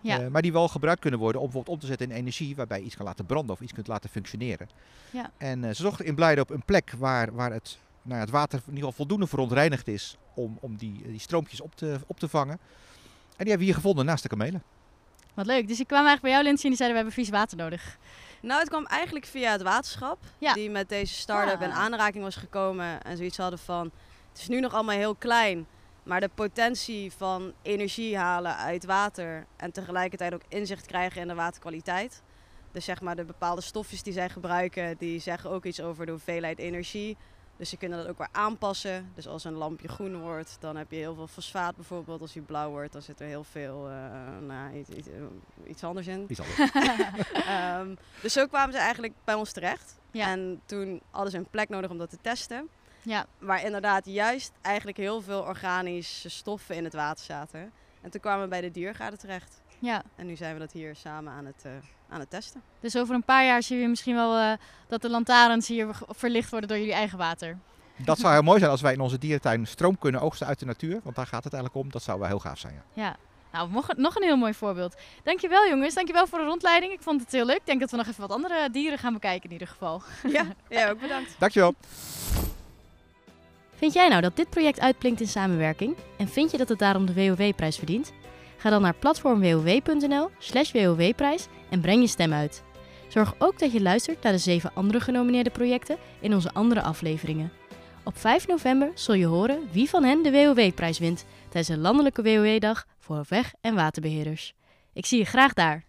Ja. 0.02 0.22
eh, 0.22 0.28
maar 0.28 0.42
die 0.42 0.52
wel 0.52 0.68
gebruikt 0.68 1.02
kunnen 1.02 1.20
worden 1.20 1.42
om 1.42 1.48
bijvoorbeeld 1.48 1.76
om 1.76 1.82
te 1.82 1.88
zetten 1.88 2.10
in 2.10 2.16
energie 2.16 2.56
waarbij 2.56 2.80
je 2.80 2.86
iets 2.86 2.96
kan 2.96 3.06
laten 3.06 3.26
branden 3.26 3.56
of 3.56 3.62
iets 3.62 3.74
kunt 3.74 3.88
laten 3.88 4.10
functioneren. 4.10 4.70
Ja. 5.12 5.32
En 5.38 5.76
ze 5.76 5.82
zochten 5.82 6.06
in 6.06 6.16
Blijdorp 6.16 6.50
een 6.50 6.66
plek 6.66 6.94
waar, 6.98 7.34
waar 7.34 7.52
het, 7.52 7.78
nou 8.06 8.18
ja, 8.18 8.24
het 8.24 8.30
water 8.30 8.58
in 8.60 8.64
ieder 8.66 8.78
geval 8.80 8.92
voldoende 8.92 9.28
verontreinigd 9.28 9.88
is 9.88 10.18
om, 10.34 10.58
om 10.62 10.76
die, 10.78 11.02
die 11.08 11.20
stroompjes 11.20 11.62
op 11.62 11.76
te, 11.76 12.00
op 12.08 12.20
te 12.20 12.28
vangen. 12.28 12.54
En 12.58 13.44
die 13.44 13.48
hebben 13.48 13.58
we 13.58 13.64
hier 13.64 13.74
gevonden 13.74 14.06
naast 14.06 14.24
de 14.24 14.30
kamelen. 14.30 14.64
Wat 15.34 15.46
leuk. 15.46 15.68
Dus 15.68 15.80
ik 15.80 15.88
kwam 15.88 16.06
eigenlijk 16.06 16.22
bij 16.22 16.32
jou, 16.32 16.44
Lindsay, 16.44 16.64
en 16.64 16.70
die 16.70 16.78
zeiden 16.78 16.98
we 16.98 17.04
hebben 17.06 17.24
vies 17.24 17.38
water 17.40 17.58
nodig. 17.58 17.98
Nou, 18.42 18.60
het 18.60 18.70
kwam 18.70 18.86
eigenlijk 18.86 19.26
via 19.26 19.52
het 19.52 19.62
waterschap. 19.62 20.18
Ja. 20.38 20.54
Die 20.54 20.70
met 20.70 20.90
deze 20.90 21.14
start-up 21.14 21.60
Ah. 21.60 21.68
in 21.68 21.72
aanraking 21.72 22.24
was 22.24 22.36
gekomen. 22.36 23.02
En 23.04 23.18
zoiets 23.18 23.38
hadden 23.38 23.60
van, 23.60 23.92
het 24.30 24.40
is 24.42 24.48
nu 24.48 24.60
nog 24.60 24.74
allemaal 24.74 24.96
heel 24.96 25.16
klein. 25.16 25.68
Maar 26.04 26.20
de 26.20 26.30
potentie 26.36 27.12
van 27.12 27.54
energie 27.62 28.18
halen 28.18 28.58
uit 28.58 28.86
water. 28.86 29.46
En 29.58 29.72
tegelijkertijd 29.72 30.34
ook 30.34 30.44
inzicht 30.48 30.86
krijgen 30.86 31.22
in 31.22 31.28
de 31.28 31.34
waterkwaliteit. 31.36 32.22
Dus 32.72 32.86
zeg 32.86 33.02
maar 33.02 33.16
de 33.16 33.26
bepaalde 33.26 33.62
stofjes 33.62 34.04
die 34.04 34.14
zij 34.14 34.30
gebruiken, 34.30 34.96
die 34.98 35.20
zeggen 35.20 35.50
ook 35.50 35.66
iets 35.66 35.82
over 35.82 36.06
de 36.06 36.12
hoeveelheid 36.12 36.60
energie. 36.60 37.18
Dus 37.58 37.70
ze 37.70 37.78
kunnen 37.78 37.98
dat 37.98 38.08
ook 38.08 38.18
weer 38.18 38.28
aanpassen. 38.32 39.12
Dus 39.16 39.28
als 39.28 39.44
een 39.44 39.54
lampje 39.54 39.88
groen 39.88 40.22
wordt, 40.22 40.58
dan 40.60 40.76
heb 40.76 40.92
je 40.92 40.98
heel 40.98 41.16
veel 41.16 41.28
fosfaat 41.28 41.76
bijvoorbeeld. 41.76 42.22
Als 42.22 42.34
die 42.34 42.42
blauw 42.42 42.70
wordt, 42.70 42.94
dan 42.94 43.02
zit 43.02 43.20
er 43.20 43.28
heel 43.28 43.44
veel 43.44 43.90
eh, 43.90 44.38
nou, 44.48 44.78
iets, 44.78 44.90
iets, 44.90 45.08
eh, 45.08 45.70
iets 45.70 45.84
anders 45.84 46.08
in. 46.08 46.26
Iets 46.28 46.40
anders. 46.40 46.72
Ehm, 47.34 47.96
dus 48.22 48.34
zo 48.34 48.48
kwamen 48.48 48.74
ze 48.74 48.80
eigenlijk 48.80 49.14
bij 49.24 49.36
ons 49.36 49.52
terecht. 49.52 49.98
Ja. 50.12 50.28
En 50.28 50.62
toen 50.66 51.02
hadden 51.12 51.32
ze 51.32 51.38
een 51.38 51.50
plek 51.50 51.70
nodig 51.70 51.90
om 51.90 51.98
dat 51.98 52.10
te 52.10 52.18
testen. 52.22 52.70
Ja, 53.02 53.26
Waar 53.38 53.64
inderdaad 53.64 54.06
juist 54.06 54.52
eigenlijk 54.62 54.98
heel 54.98 55.22
veel 55.22 55.42
organische 55.42 56.30
stoffen 56.30 56.76
in 56.76 56.84
het 56.84 56.94
water 56.94 57.26
zaten. 57.26 57.72
En 58.02 58.10
toen 58.12 58.22
kwamen 58.22 58.44
we 58.44 58.50
bij 58.50 58.62
de 58.62 58.72
diergaarden 58.72 59.20
terecht. 59.20 59.62
Ja. 59.80 60.04
En 60.16 60.26
nu 60.26 60.36
zijn 60.36 60.54
we 60.54 60.60
dat 60.60 60.72
hier 60.72 60.96
samen 60.96 61.34
aan 61.34 61.46
het, 61.46 61.62
eh, 61.66 61.72
aan 62.10 62.20
het 62.20 62.30
testen. 62.30 62.62
Dus 62.80 62.98
over 62.98 63.16
een 63.16 63.24
paar 63.24 63.46
jaar 63.46 63.64
zie 63.64 63.78
je 63.80 63.88
misschien 63.88 64.16
wel 64.16 64.38
eh, 64.38 64.52
dat 64.88 65.02
de 65.02 65.10
lantaarns 65.10 65.68
hier 65.68 65.88
verlicht 66.10 66.50
worden 66.50 66.70
door 66.70 66.78
jullie 66.78 66.94
eigen 66.94 67.18
water. 67.18 67.58
Dat 67.98 68.20
zou 68.20 68.34
heel 68.34 68.42
mooi 68.42 68.60
zijn 68.60 68.72
als 68.72 68.82
wij 68.82 68.94
in 68.94 69.00
onze 69.00 69.18
dierentuin 69.18 69.68
stroom 69.68 69.98
kunnen 69.98 70.22
oogsten 70.22 70.48
uit 70.48 70.60
de 70.60 70.66
natuur. 70.66 71.00
Want 71.04 71.16
daar 71.16 71.28
gaat 71.28 71.44
het 71.44 71.54
eigenlijk 71.54 71.86
om. 71.86 71.92
Dat 71.92 72.04
zou 72.04 72.20
wel 72.20 72.28
heel 72.28 72.40
gaaf 72.40 72.58
zijn. 72.60 72.74
Ja. 72.94 73.04
Ja. 73.04 73.16
Nou, 73.52 73.72
nog 73.72 73.90
een- 73.90 74.02
nog 74.02 74.16
een 74.16 74.24
heel 74.24 74.38
mooi 74.38 74.54
voorbeeld. 74.54 74.96
Dankjewel 75.24 75.68
jongens, 75.70 75.94
dankjewel 75.94 76.28
voor 76.28 76.40
de 76.40 76.46
rondleiding. 76.46 76.92
Ik 76.94 77.02
vond 77.02 77.22
het 77.22 77.32
heel 77.32 77.46
leuk. 77.46 77.56
Ik 77.58 77.66
denk 77.66 77.80
dat 77.80 77.92
we 77.92 77.98
nog 77.98 78.08
even 78.08 78.22
wat 78.22 78.32
andere 78.32 78.70
dieren 78.72 78.98
gaan 79.00 79.14
bekijken 79.14 79.44
in 79.46 79.52
ieder 79.52 79.68
geval. 79.68 80.02
Ja, 80.28 80.44
ja 80.70 80.90
ook 80.90 81.00
bedankt. 81.00 81.36
Dankjewel. 81.40 81.74
Vind 83.76 83.94
jij 83.94 84.08
nou 84.08 84.22
dat 84.22 84.36
dit 84.36 84.50
project 84.50 84.80
uitblinkt 84.80 85.22
in 85.22 85.28
samenwerking? 85.28 85.96
En 86.18 86.28
vind 86.28 86.52
je 86.52 86.58
dat 86.58 86.70
het 86.70 86.80
daarom 86.80 87.06
de 87.06 87.14
WOW-prijs 87.14 87.78
verdient? 87.78 88.12
Ga 88.66 88.72
dan 88.72 88.82
naar 88.82 88.96
platformwow.nl 88.96 90.30
slash 90.38 90.72
WOW-prijs 90.72 91.48
en 91.70 91.82
breng 91.82 92.02
je 92.02 92.08
stem 92.08 92.34
uit. 92.34 92.64
Zorg 93.08 93.36
ook 93.38 93.60
dat 93.60 93.72
je 93.72 93.82
luistert 93.82 94.24
naar 94.24 94.32
de 94.32 94.38
zeven 94.38 94.72
andere 94.74 95.00
genomineerde 95.00 95.50
projecten 95.50 95.98
in 96.20 96.34
onze 96.34 96.54
andere 96.54 96.82
afleveringen. 96.82 97.52
Op 98.04 98.18
5 98.18 98.48
november 98.48 98.92
zul 98.94 99.14
je 99.14 99.26
horen 99.26 99.68
wie 99.72 99.90
van 99.90 100.04
hen 100.04 100.24
de 100.24 100.32
WOW-prijs 100.32 101.00
wint 101.00 101.26
tijdens 101.50 101.68
de 101.68 101.78
landelijke 101.78 102.24
WOW-dag 102.24 102.86
voor 103.00 103.26
weg- 103.30 103.54
en 103.62 103.76
waterbeheerders. 103.76 104.54
Ik 104.94 105.06
zie 105.06 105.20
je 105.20 105.26
graag 105.26 105.54
daar. 105.54 105.85